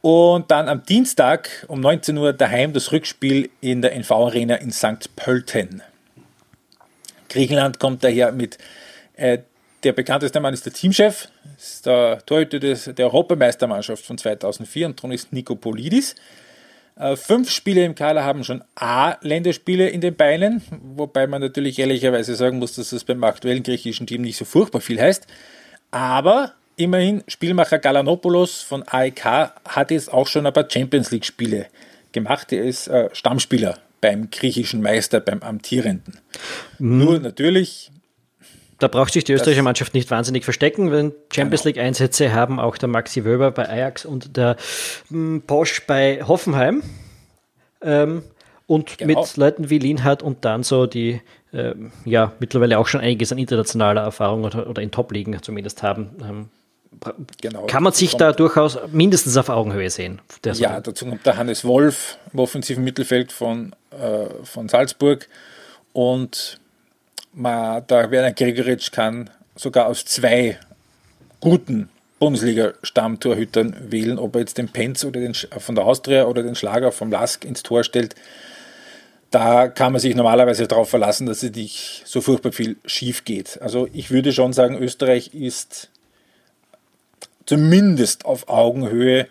Und 0.00 0.50
dann 0.50 0.68
am 0.68 0.84
Dienstag 0.84 1.64
um 1.68 1.80
19 1.80 2.18
Uhr 2.18 2.32
daheim 2.32 2.72
das 2.72 2.92
Rückspiel 2.92 3.50
in 3.60 3.82
der 3.82 3.94
NV 3.94 4.10
Arena 4.10 4.56
in 4.56 4.72
St. 4.72 5.14
Pölten. 5.16 5.82
Griechenland 7.28 7.78
kommt 7.78 8.02
daher 8.04 8.32
mit, 8.32 8.58
äh, 9.16 9.38
der 9.84 9.92
bekannteste 9.92 10.40
Mann 10.40 10.54
ist 10.54 10.66
der 10.66 10.72
Teamchef, 10.72 11.28
ist 11.56 11.86
der 11.86 12.24
Torhüter 12.26 12.58
der 12.58 13.06
Europameistermannschaft 13.06 14.04
von 14.04 14.18
2004 14.18 14.86
und 14.86 14.98
darum 14.98 15.12
ist 15.12 15.32
Nikopolidis. 15.32 16.14
Fünf 17.14 17.50
Spiele 17.50 17.84
im 17.84 17.94
Kader 17.94 18.24
haben 18.24 18.44
schon 18.44 18.62
A-Länderspiele 18.74 19.88
in 19.88 20.00
den 20.00 20.14
Beinen, 20.14 20.62
wobei 20.82 21.26
man 21.26 21.40
natürlich 21.40 21.78
ehrlicherweise 21.78 22.34
sagen 22.34 22.58
muss, 22.58 22.74
dass 22.74 22.90
das 22.90 23.04
beim 23.04 23.24
aktuellen 23.24 23.62
griechischen 23.62 24.06
Team 24.06 24.22
nicht 24.22 24.36
so 24.36 24.44
furchtbar 24.44 24.80
viel 24.80 25.00
heißt. 25.00 25.26
Aber 25.90 26.52
immerhin, 26.76 27.22
Spielmacher 27.28 27.78
Galanopoulos 27.78 28.62
von 28.62 28.82
AEK 28.86 29.24
hat 29.68 29.90
jetzt 29.90 30.12
auch 30.12 30.26
schon 30.26 30.46
ein 30.46 30.52
paar 30.52 30.68
Champions 30.70 31.10
League-Spiele 31.10 31.66
gemacht. 32.12 32.52
Er 32.52 32.64
ist 32.64 32.88
äh, 32.88 33.08
Stammspieler 33.12 33.78
beim 34.00 34.30
griechischen 34.30 34.82
Meister, 34.82 35.20
beim 35.20 35.42
Amtierenden. 35.42 36.18
Mhm. 36.78 36.98
Nur 36.98 37.18
natürlich 37.20 37.90
da 38.82 38.88
braucht 38.88 39.12
sich 39.12 39.22
die 39.22 39.32
österreichische 39.32 39.62
Mannschaft 39.62 39.94
nicht 39.94 40.10
wahnsinnig 40.10 40.44
verstecken, 40.44 40.90
wenn 40.90 41.12
Champions 41.32 41.62
genau. 41.62 41.76
League 41.76 41.84
Einsätze 41.84 42.32
haben 42.32 42.58
auch 42.58 42.76
der 42.76 42.88
Maxi 42.88 43.24
Wöber 43.24 43.52
bei 43.52 43.68
Ajax 43.68 44.04
und 44.04 44.36
der 44.36 44.56
hm, 45.08 45.42
Posch 45.46 45.86
bei 45.86 46.22
Hoffenheim. 46.26 46.82
Ähm, 47.80 48.22
und 48.66 48.98
genau. 48.98 49.20
mit 49.20 49.36
Leuten 49.36 49.70
wie 49.70 49.78
Lienhardt 49.78 50.22
und 50.22 50.44
dann 50.44 50.62
so 50.62 50.86
die 50.86 51.20
äh, 51.52 51.74
ja 52.04 52.32
mittlerweile 52.38 52.78
auch 52.78 52.86
schon 52.86 53.00
einiges 53.00 53.30
an 53.30 53.38
internationaler 53.38 54.02
Erfahrung 54.02 54.44
oder, 54.44 54.68
oder 54.68 54.82
in 54.82 54.90
Top-Ligen 54.90 55.40
zumindest 55.42 55.82
haben. 55.82 56.10
Ähm, 56.22 56.48
genau. 57.40 57.66
Kann 57.66 57.82
man 57.82 57.92
sich 57.92 58.16
da 58.16 58.32
durchaus 58.32 58.78
mindestens 58.90 59.36
auf 59.36 59.48
Augenhöhe 59.48 59.90
sehen? 59.90 60.20
ja, 60.44 60.80
dazu 60.80 61.06
kommt 61.06 61.26
der 61.26 61.36
Hannes 61.36 61.64
Wolf 61.64 62.18
im 62.32 62.38
offensiven 62.38 62.82
Mittelfeld 62.82 63.30
von, 63.30 63.74
äh, 63.90 64.26
von 64.44 64.68
Salzburg 64.68 65.28
und 65.92 66.60
man, 67.32 67.86
der 67.86 68.10
Werner 68.10 68.32
Gregoritsch 68.32 68.92
kann 68.92 69.30
sogar 69.56 69.86
aus 69.86 70.04
zwei 70.04 70.58
guten 71.40 71.88
Bundesliga-Stammtorhütern 72.18 73.90
wählen, 73.90 74.18
ob 74.18 74.36
er 74.36 74.40
jetzt 74.40 74.58
den 74.58 74.68
Penz 74.68 75.04
oder 75.04 75.20
den, 75.20 75.34
von 75.34 75.74
der 75.74 75.84
Austria 75.84 76.26
oder 76.26 76.42
den 76.42 76.54
Schlager 76.54 76.92
vom 76.92 77.10
Lask 77.10 77.44
ins 77.44 77.62
Tor 77.62 77.82
stellt. 77.82 78.14
Da 79.30 79.66
kann 79.66 79.92
man 79.92 80.00
sich 80.00 80.14
normalerweise 80.14 80.68
darauf 80.68 80.90
verlassen, 80.90 81.26
dass 81.26 81.42
es 81.42 81.52
nicht 81.52 82.02
so 82.04 82.20
furchtbar 82.20 82.52
viel 82.52 82.76
schief 82.84 83.24
geht. 83.24 83.60
Also 83.60 83.88
ich 83.92 84.10
würde 84.10 84.32
schon 84.32 84.52
sagen, 84.52 84.76
Österreich 84.76 85.34
ist 85.34 85.88
zumindest 87.46 88.24
auf 88.24 88.48
Augenhöhe 88.48 89.26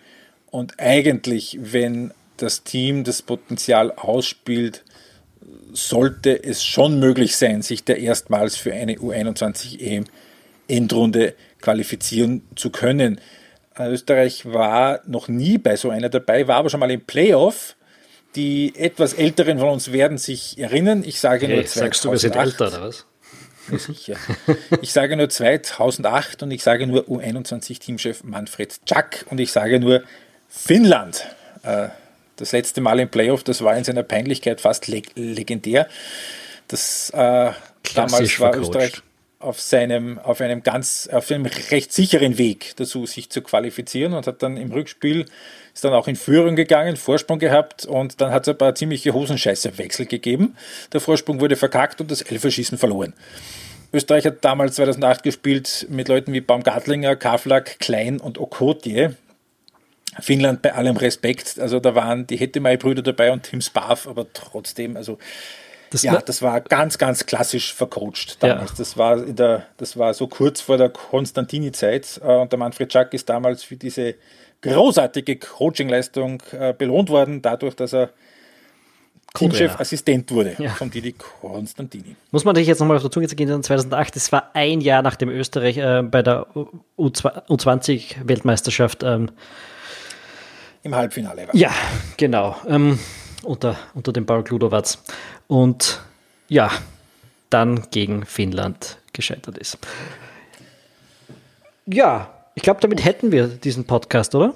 und 0.50 0.78
eigentlich, 0.78 1.58
wenn 1.62 2.12
das 2.36 2.62
Team 2.62 3.04
das 3.04 3.22
Potenzial 3.22 3.92
ausspielt, 3.92 4.82
sollte 5.72 6.42
es 6.42 6.64
schon 6.64 6.98
möglich 6.98 7.36
sein, 7.36 7.62
sich 7.62 7.84
da 7.84 7.94
erstmals 7.94 8.56
für 8.56 8.72
eine 8.72 8.94
U21 8.96 9.80
EM 9.80 10.04
Endrunde 10.68 11.34
qualifizieren 11.60 12.42
zu 12.56 12.70
können. 12.70 13.20
Österreich 13.78 14.46
war 14.46 15.00
noch 15.06 15.28
nie 15.28 15.58
bei 15.58 15.76
so 15.76 15.90
einer 15.90 16.08
dabei, 16.08 16.46
war 16.46 16.56
aber 16.56 16.70
schon 16.70 16.80
mal 16.80 16.90
im 16.90 17.00
Playoff. 17.00 17.76
Die 18.34 18.74
etwas 18.76 19.12
Älteren 19.12 19.58
von 19.58 19.68
uns 19.68 19.92
werden 19.92 20.16
sich 20.16 20.58
erinnern. 20.58 21.02
Ich 21.04 21.20
sage 21.20 21.46
hey, 21.46 21.56
nur 21.56 21.66
2008. 21.66 21.74
Sagst 21.84 22.04
du, 22.04 22.10
wir 22.10 22.18
sind 22.18 22.36
älter, 22.36 22.68
oder 22.68 22.82
was? 22.82 23.06
Ja, 23.70 23.78
sicher. 23.78 24.16
Ich 24.80 24.92
sage 24.92 25.16
nur 25.16 25.28
2008 25.28 26.42
und 26.42 26.50
ich 26.50 26.62
sage 26.62 26.86
nur 26.86 27.02
U21-Teamchef 27.08 28.24
Manfred 28.24 28.84
Czak 28.86 29.26
und 29.30 29.38
ich 29.38 29.52
sage 29.52 29.78
nur 29.80 30.02
Finnland. 30.48 31.26
Äh, 31.62 31.88
das 32.36 32.52
letzte 32.52 32.80
Mal 32.80 33.00
im 33.00 33.08
Playoff, 33.08 33.44
das 33.44 33.62
war 33.62 33.76
in 33.76 33.84
seiner 33.84 34.02
Peinlichkeit 34.02 34.60
fast 34.60 34.88
leg 34.88 35.10
legendär. 35.14 35.88
Das 36.68 37.10
äh, 37.10 37.50
damals 37.94 38.40
war 38.40 38.56
Österreich 38.56 39.02
auf 39.38 39.60
seinem, 39.60 40.18
auf 40.20 40.40
einem 40.40 40.62
ganz, 40.62 41.08
auf 41.12 41.30
einem 41.30 41.46
recht 41.46 41.92
sicheren 41.92 42.38
Weg 42.38 42.74
dazu, 42.76 43.06
sich 43.06 43.28
zu 43.28 43.42
qualifizieren 43.42 44.12
und 44.12 44.26
hat 44.26 44.42
dann 44.42 44.56
im 44.56 44.70
Rückspiel 44.70 45.26
ist 45.74 45.84
dann 45.84 45.94
auch 45.94 46.08
in 46.08 46.16
Führung 46.16 46.54
gegangen, 46.54 46.96
Vorsprung 46.96 47.38
gehabt 47.38 47.86
und 47.86 48.20
dann 48.20 48.30
hat 48.30 48.42
es 48.42 48.48
ein 48.48 48.58
paar 48.58 48.74
ziemliche 48.74 49.14
Hosenscheiße-Wechsel 49.14 50.06
gegeben. 50.06 50.56
Der 50.92 51.00
Vorsprung 51.00 51.40
wurde 51.40 51.56
verkackt 51.56 52.00
und 52.00 52.10
das 52.10 52.22
Elferschießen 52.22 52.78
verloren. 52.78 53.14
Österreich 53.92 54.24
hat 54.26 54.44
damals 54.44 54.76
2008 54.76 55.22
gespielt 55.22 55.86
mit 55.90 56.08
Leuten 56.08 56.32
wie 56.32 56.40
Baumgartlinger, 56.40 57.16
Kaflak, 57.16 57.78
Klein 57.78 58.20
und 58.20 58.38
Okotje. 58.38 59.16
Finnland 60.20 60.62
bei 60.62 60.74
allem 60.74 60.96
Respekt, 60.96 61.58
also 61.58 61.80
da 61.80 61.94
waren 61.94 62.26
die 62.26 62.36
Hettemay-Brüder 62.36 63.02
dabei 63.02 63.32
und 63.32 63.44
Tim 63.44 63.60
Spav, 63.60 64.06
aber 64.06 64.26
trotzdem, 64.32 64.96
also 64.96 65.18
das 65.90 66.02
ja, 66.02 66.18
das 66.20 66.40
war 66.40 66.60
ganz, 66.62 66.96
ganz 66.96 67.26
klassisch 67.26 67.74
vercoacht 67.74 68.42
damals. 68.42 68.70
Ja. 68.70 68.76
Das, 68.78 68.96
war 68.96 69.26
in 69.26 69.36
der, 69.36 69.66
das 69.76 69.98
war 69.98 70.14
so 70.14 70.26
kurz 70.26 70.62
vor 70.62 70.78
der 70.78 70.88
Konstantini-Zeit 70.88 72.20
äh, 72.24 72.34
und 72.34 72.50
der 72.50 72.58
Manfred 72.58 72.90
Schack 72.92 73.12
ist 73.12 73.28
damals 73.28 73.62
für 73.62 73.76
diese 73.76 74.14
großartige 74.62 75.36
Coachingleistung 75.36 76.42
äh, 76.52 76.72
belohnt 76.72 77.10
worden, 77.10 77.42
dadurch, 77.42 77.74
dass 77.74 77.92
er 77.92 78.10
Teamchef-Assistent 79.34 80.30
wurde 80.30 80.54
ja. 80.58 80.70
von 80.70 80.90
Didi 80.90 81.12
Konstantini. 81.12 82.16
Muss 82.30 82.44
man 82.44 82.54
dich 82.54 82.66
jetzt 82.66 82.80
nochmal 82.80 82.96
auf 82.96 83.02
der 83.02 83.10
Zunge 83.10 83.26
gehen, 83.26 83.62
2008, 83.62 84.16
das 84.16 84.32
war 84.32 84.50
ein 84.54 84.80
Jahr 84.80 85.02
nachdem 85.02 85.28
Österreich 85.30 85.76
äh, 85.78 86.02
bei 86.02 86.22
der 86.22 86.46
U20-Weltmeisterschaft 86.98 89.02
ähm, 89.02 89.30
im 90.82 90.94
Halbfinale 90.94 91.48
war. 91.48 91.54
Ja, 91.54 91.72
genau. 92.16 92.56
Ähm, 92.66 92.98
unter, 93.42 93.76
unter 93.94 94.12
dem 94.12 94.26
Paul 94.26 94.44
Kludovac 94.44 94.98
und 95.46 96.00
ja, 96.48 96.70
dann 97.50 97.90
gegen 97.90 98.24
Finnland 98.24 98.98
gescheitert 99.12 99.58
ist. 99.58 99.78
Ja, 101.86 102.32
ich 102.54 102.62
glaube, 102.62 102.80
damit 102.80 103.04
hätten 103.04 103.32
wir 103.32 103.48
diesen 103.48 103.86
Podcast, 103.86 104.34
oder? 104.34 104.54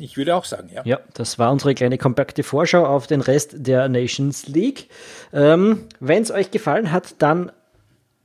Ich 0.00 0.16
würde 0.16 0.34
auch 0.36 0.44
sagen, 0.44 0.70
ja. 0.72 0.82
Ja, 0.84 1.00
das 1.14 1.38
war 1.38 1.50
unsere 1.50 1.74
kleine 1.74 1.98
kompakte 1.98 2.42
Vorschau 2.42 2.86
auf 2.86 3.06
den 3.06 3.20
Rest 3.20 3.54
der 3.54 3.88
Nations 3.88 4.46
League. 4.46 4.88
Ähm, 5.32 5.84
Wenn 6.00 6.22
es 6.22 6.30
euch 6.30 6.50
gefallen 6.50 6.92
hat, 6.92 7.16
dann 7.18 7.50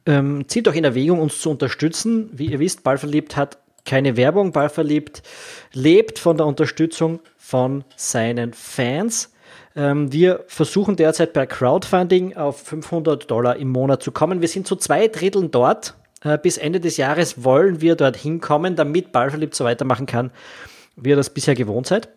ähm, 0.06 0.48
zieht 0.48 0.68
doch 0.68 0.76
in 0.76 0.84
Erwägung, 0.84 1.20
uns 1.20 1.40
zu 1.40 1.50
unterstützen. 1.50 2.30
Wie 2.34 2.48
ihr 2.48 2.60
wisst, 2.60 2.84
Ballverliebt 2.84 3.36
hat 3.36 3.58
keine 3.86 4.18
Werbung. 4.18 4.52
Ballverliebt 4.52 5.24
lebt 5.74 6.20
von 6.20 6.38
der 6.38 6.46
Unterstützung 6.46 7.20
von 7.38 7.84
seinen 7.96 8.54
Fans. 8.54 9.32
Ähm, 9.76 10.12
wir 10.12 10.44
versuchen 10.48 10.96
derzeit 10.96 11.34
bei 11.34 11.46
Crowdfunding 11.46 12.36
auf 12.36 12.62
500 12.62 13.30
Dollar 13.30 13.56
im 13.58 13.70
Monat 13.70 14.04
zu 14.04 14.12
kommen. 14.12 14.42
Wir 14.42 14.48
sind 14.48 14.68
zu 14.68 14.76
zwei 14.76 15.08
Dritteln 15.08 15.52
dort. 15.52 15.96
Äh, 16.24 16.38
bis 16.38 16.58
Ende 16.58 16.80
des 16.80 16.98
Jahres 16.98 17.44
wollen 17.44 17.82
wir 17.82 17.96
dorthin 17.96 18.40
kommen, 18.40 18.76
damit 18.76 19.12
Ballverliebt 19.12 19.56
so 19.56 19.66
weitermachen 19.66 20.06
kann, 20.06 20.32
wie 20.96 21.10
ihr 21.10 21.16
das 21.16 21.32
bisher 21.32 21.56
gewohnt 21.56 21.88
seid. 21.88 22.10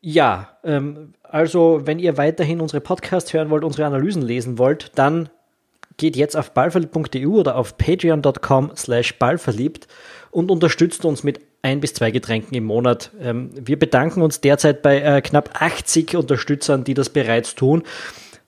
Ja, 0.00 0.56
ähm, 0.64 1.14
also 1.22 1.82
wenn 1.84 1.98
ihr 1.98 2.16
weiterhin 2.16 2.60
unsere 2.60 2.80
Podcasts 2.80 3.32
hören 3.32 3.50
wollt, 3.50 3.64
unsere 3.64 3.86
Analysen 3.86 4.22
lesen 4.22 4.56
wollt, 4.56 4.92
dann 4.96 5.28
geht 6.00 6.16
jetzt 6.16 6.34
auf 6.34 6.52
ballverliebt.eu 6.52 7.28
oder 7.28 7.56
auf 7.56 7.76
patreon.com 7.76 8.72
slash 8.74 9.18
ballverliebt 9.18 9.86
und 10.30 10.50
unterstützt 10.50 11.04
uns 11.04 11.22
mit 11.22 11.40
ein 11.60 11.80
bis 11.80 11.92
zwei 11.92 12.10
Getränken 12.10 12.54
im 12.54 12.64
Monat. 12.64 13.10
Ähm, 13.20 13.50
wir 13.54 13.78
bedanken 13.78 14.22
uns 14.22 14.40
derzeit 14.40 14.80
bei 14.80 15.00
äh, 15.00 15.20
knapp 15.20 15.60
80 15.60 16.16
Unterstützern, 16.16 16.84
die 16.84 16.94
das 16.94 17.10
bereits 17.10 17.54
tun. 17.54 17.82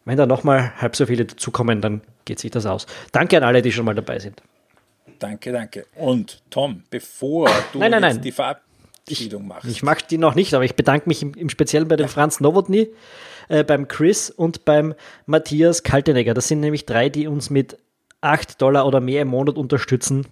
Wenn 0.07 0.17
da 0.17 0.25
nochmal 0.25 0.73
halb 0.81 0.97
so 0.97 1.05
viele 1.05 1.27
dazukommen, 1.27 1.83
dann 1.83 2.01
geht 2.25 2.39
sich 2.39 2.51
das 2.51 2.65
aus. 2.65 2.87
Danke 3.13 3.37
an 3.37 3.43
alle, 3.43 3.61
die 3.61 3.71
schon 3.71 3.85
mal 3.85 3.95
dabei 3.95 4.19
sind. 4.19 4.43
Danke, 5.19 5.53
danke. 5.53 5.85
Und 5.95 6.43
Tom, 6.49 6.85
bevor 6.89 7.51
du 7.73 7.81
nein, 7.81 7.91
nein, 7.91 8.01
nein. 8.01 8.21
die 8.23 8.33
Verabschiedung 9.07 9.49
machst. 9.49 9.69
Ich 9.69 9.83
mache 9.83 10.05
die 10.09 10.19
noch 10.19 10.35
nicht, 10.35 10.55
aber 10.55 10.65
ich 10.65 10.75
bedanke 10.77 11.09
mich 11.09 11.23
im, 11.23 11.35
im 11.35 11.49
Speziellen 11.49 11.89
bei 11.89 11.97
dem 11.97 12.07
ja. 12.07 12.13
Franz 12.13 12.41
Nowotny, 12.41 12.89
äh, 13.49 13.65
beim 13.65 13.89
Chris 13.89 14.31
und 14.31 14.65
beim 14.65 14.95
Matthias 15.27 15.83
Kaltenegger. 15.83 16.35
Das 16.35 16.49
sind 16.49 16.61
nämlich 16.61 16.87
drei, 16.87 17.09
die 17.09 17.27
uns 17.27 17.51
mit 17.51 17.79
8 18.21 18.61
Dollar 18.61 18.87
oder 18.87 19.01
mehr 19.01 19.23
im 19.23 19.29
Monat 19.29 19.57
unterstützen 19.57 20.27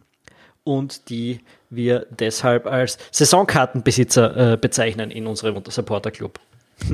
und 0.65 1.09
die 1.11 1.41
wir 1.71 2.07
deshalb 2.11 2.67
als 2.67 2.99
Saisonkartenbesitzer 3.11 4.53
äh, 4.53 4.57
bezeichnen 4.57 5.11
in 5.11 5.27
unserem 5.27 5.63
Supporter 5.69 6.11
Club. 6.11 6.39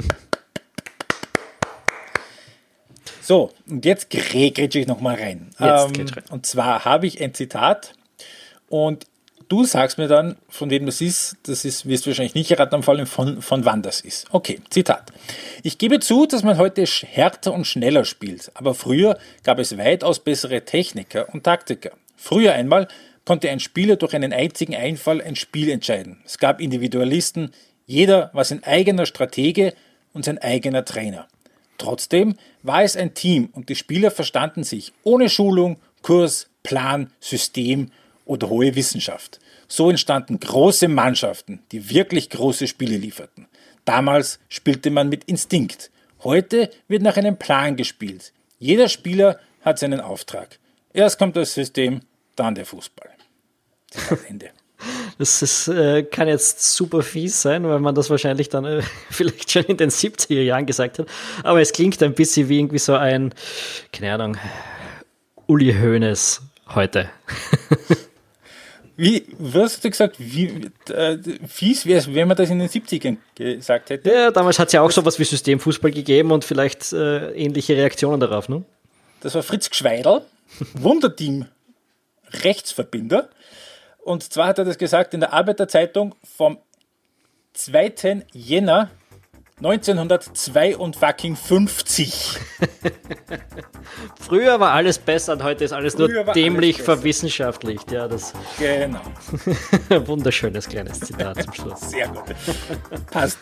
so, 3.23 3.53
und 3.69 3.85
jetzt 3.85 4.11
grätsche 4.11 4.79
ich 4.79 4.87
nochmal 4.87 5.17
rein. 5.17 5.51
Ähm, 5.61 5.93
und 6.31 6.47
zwar 6.47 6.85
habe 6.85 7.07
ich 7.07 7.21
ein 7.21 7.35
Zitat 7.35 7.95
und 8.69 9.07
du 9.49 9.65
sagst 9.65 9.99
mir 9.99 10.09
dann, 10.09 10.37
von 10.49 10.71
wem 10.71 10.87
das 10.87 11.01
ist. 11.01 11.37
Das 11.45 11.65
ist, 11.65 11.87
wirst 11.87 12.07
du 12.07 12.11
wahrscheinlich 12.11 12.35
nicht 12.35 12.51
erraten, 12.51 12.83
vor 12.83 12.95
allem 12.95 13.07
von, 13.07 13.43
von 13.43 13.65
wann 13.65 13.83
das 13.83 14.01
ist. 14.01 14.27
Okay, 14.31 14.61
Zitat. 14.71 15.13
Ich 15.63 15.79
gebe 15.79 16.01
zu, 16.01 16.27
dass 16.27 16.43
man 16.43 16.59
heute 16.59 16.85
härter 16.85 17.53
und 17.53 17.67
schneller 17.67 18.05
spielt, 18.05 18.51
aber 18.55 18.75
früher 18.75 19.19
gab 19.43 19.59
es 19.59 19.77
weitaus 19.79 20.21
bessere 20.21 20.65
Techniker 20.65 21.33
und 21.33 21.45
Taktiker. 21.45 21.91
Früher 22.17 22.53
einmal 22.53 22.89
konnte 23.25 23.51
ein 23.51 23.61
Spieler 23.61 23.97
durch 23.97 24.15
einen 24.15 24.33
einzigen 24.33 24.75
Einfall 24.75 25.21
ein 25.21 25.37
Spiel 25.37 25.71
entscheiden. 25.71 26.19
Es 26.25 26.39
gab 26.39 26.61
Individualisten, 26.61 27.51
jeder 27.87 28.31
war 28.33 28.45
sein 28.45 28.65
eigener 28.65 29.07
Stratege 29.07 29.75
und 30.13 30.25
sein 30.25 30.39
eigener 30.39 30.85
Trainer. 30.85 31.29
Trotzdem 31.79 32.37
war 32.63 32.83
es 32.83 32.97
ein 32.97 33.15
Team 33.15 33.51
und 33.53 33.69
die 33.69 33.75
Spieler 33.75 34.11
verstanden 34.11 34.65
sich 34.65 34.93
ohne 35.03 35.29
Schulung, 35.29 35.79
Kurs, 36.03 36.49
Plan, 36.63 37.11
System 37.21 37.91
oder 38.27 38.51
hohe 38.51 38.75
Wissenschaft. 38.75 39.41
So 39.69 39.89
entstanden 39.89 40.39
große 40.39 40.89
Mannschaften, 40.89 41.63
die 41.73 41.89
wirklich 41.89 42.29
große 42.29 42.67
Spiele 42.67 42.99
lieferten. 42.99 43.49
Damals 43.87 44.39
spielte 44.49 44.91
man 44.91 45.09
mit 45.09 45.25
Instinkt. 45.25 45.91
Heute 46.23 46.71
wird 46.89 47.03
nach 47.03 47.17
einem 47.17 47.39
Plan 47.39 47.77
gespielt. 47.77 48.33
Jeder 48.59 48.89
Spieler 48.89 49.39
hat 49.63 49.79
seinen 49.79 50.01
Auftrag. 50.01 50.59
Erst 50.93 51.19
kommt 51.19 51.37
das 51.37 51.55
System, 51.55 52.01
dann 52.37 52.55
der 52.55 52.67
Fußball. 52.67 53.11
Ende. 54.29 54.51
Das 55.19 55.41
ist, 55.41 55.69
äh, 55.69 56.03
kann 56.03 56.29
jetzt 56.29 56.75
super 56.75 57.03
fies 57.03 57.41
sein, 57.41 57.67
weil 57.67 57.81
man 57.81 57.95
das 57.95 58.11
wahrscheinlich 58.11 58.51
dann 58.51 58.67
äh, 58.67 58.83
vielleicht 59.11 59.51
schon 59.51 59.65
in 59.65 59.79
den 59.79 59.89
70er 59.89 60.43
Jahren 60.43 60.67
gesagt 60.67 60.99
hat. 60.99 61.07
Aber 61.43 61.63
es 61.63 61.73
klingt 61.73 62.03
ein 62.03 62.13
bisschen 62.13 62.51
wie 62.51 62.59
irgendwie 62.59 62.79
so 62.79 62.95
ein, 62.95 63.33
keine 63.91 64.13
Ahnung, 64.13 64.37
Uli 65.47 65.73
Hoeneß 65.73 66.43
heute. 66.75 67.09
Wie, 68.97 69.27
was 69.39 69.75
hast 69.75 69.85
du 69.85 69.91
gesagt? 69.91 70.17
Wie, 70.19 70.71
äh, 70.91 71.19
fies 71.47 71.85
wäre 71.85 71.99
es, 71.99 72.15
wenn 72.15 72.29
man 72.29 72.37
das 72.37 72.49
in 72.49 72.59
den 72.59 72.69
70ern 72.69 73.19
gesagt 73.35 73.91
hätte? 73.91 74.11
Ja, 74.11 74.31
damals 74.31 74.59
hat 74.59 74.69
es 74.69 74.73
ja 74.73 74.81
auch 74.81 74.91
sowas 74.91 75.19
wie 75.19 75.25
Systemfußball 75.25 75.91
gegeben 75.91 76.33
und 76.33 76.45
vielleicht 76.45 76.93
äh, 76.93 77.33
ähnliche 77.33 77.77
Reaktionen 77.77 78.21
darauf, 78.21 78.49
ne? 78.49 78.65
Das 79.21 79.35
war 79.35 79.43
Fritz 79.43 79.69
Gschweidel, 79.69 80.23
Wunderteam 80.75 81.47
Rechtsverbinder. 82.43 83.29
Und 84.03 84.23
zwar 84.33 84.49
hat 84.49 84.59
er 84.59 84.65
das 84.65 84.79
gesagt 84.79 85.15
in 85.15 85.21
der 85.21 85.33
Arbeiterzeitung 85.33 86.15
vom 86.25 86.59
2. 87.53 88.25
Jänner 88.33 88.91
1952. 89.59 92.39
Früher 94.21 94.61
war 94.61 94.73
alles 94.73 94.99
besser 94.99 95.33
und 95.33 95.43
heute 95.43 95.65
ist 95.65 95.73
alles 95.73 95.95
Früher 95.95 96.25
nur 96.25 96.35
dämlich 96.35 96.83
verwissenschaftlicht. 96.83 97.91
Ja, 97.91 98.07
das 98.07 98.35
genau. 98.59 99.01
Wunderschönes 100.07 100.69
kleines 100.69 101.01
Zitat 101.01 101.43
zum 101.43 101.55
Schluss. 101.55 101.81
Sehr 101.91 102.09
gut. 102.09 102.25
Passt. 103.11 103.39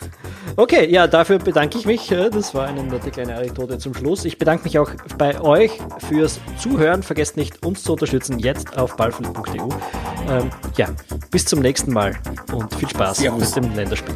Okay, 0.55 0.89
ja, 0.89 1.05
dafür 1.05 1.37
bedanke 1.37 1.77
ich 1.77 1.85
mich. 1.85 2.07
Das 2.07 2.55
war 2.55 2.67
eine 2.67 2.81
nette 2.81 3.11
kleine 3.11 3.35
Anekdote 3.35 3.77
zum 3.77 3.93
Schluss. 3.93 4.23
Ich 4.23 4.37
bedanke 4.37 4.63
mich 4.63 4.79
auch 4.79 4.91
bei 5.17 5.41
euch 5.41 5.73
fürs 6.07 6.39
Zuhören. 6.57 7.03
Vergesst 7.03 7.35
nicht, 7.35 7.65
uns 7.65 7.83
zu 7.83 7.91
unterstützen 7.91 8.39
jetzt 8.39 8.77
auf 8.77 8.95
ballflug.eu. 8.95 9.67
Ähm, 10.29 10.49
ja, 10.77 10.87
bis 11.29 11.43
zum 11.43 11.59
nächsten 11.59 11.91
Mal 11.91 12.17
und 12.53 12.73
viel 12.73 12.87
Spaß 12.87 13.17
Servus. 13.17 13.53
mit 13.53 13.65
dem 13.65 13.75
Länderspiel. 13.75 14.15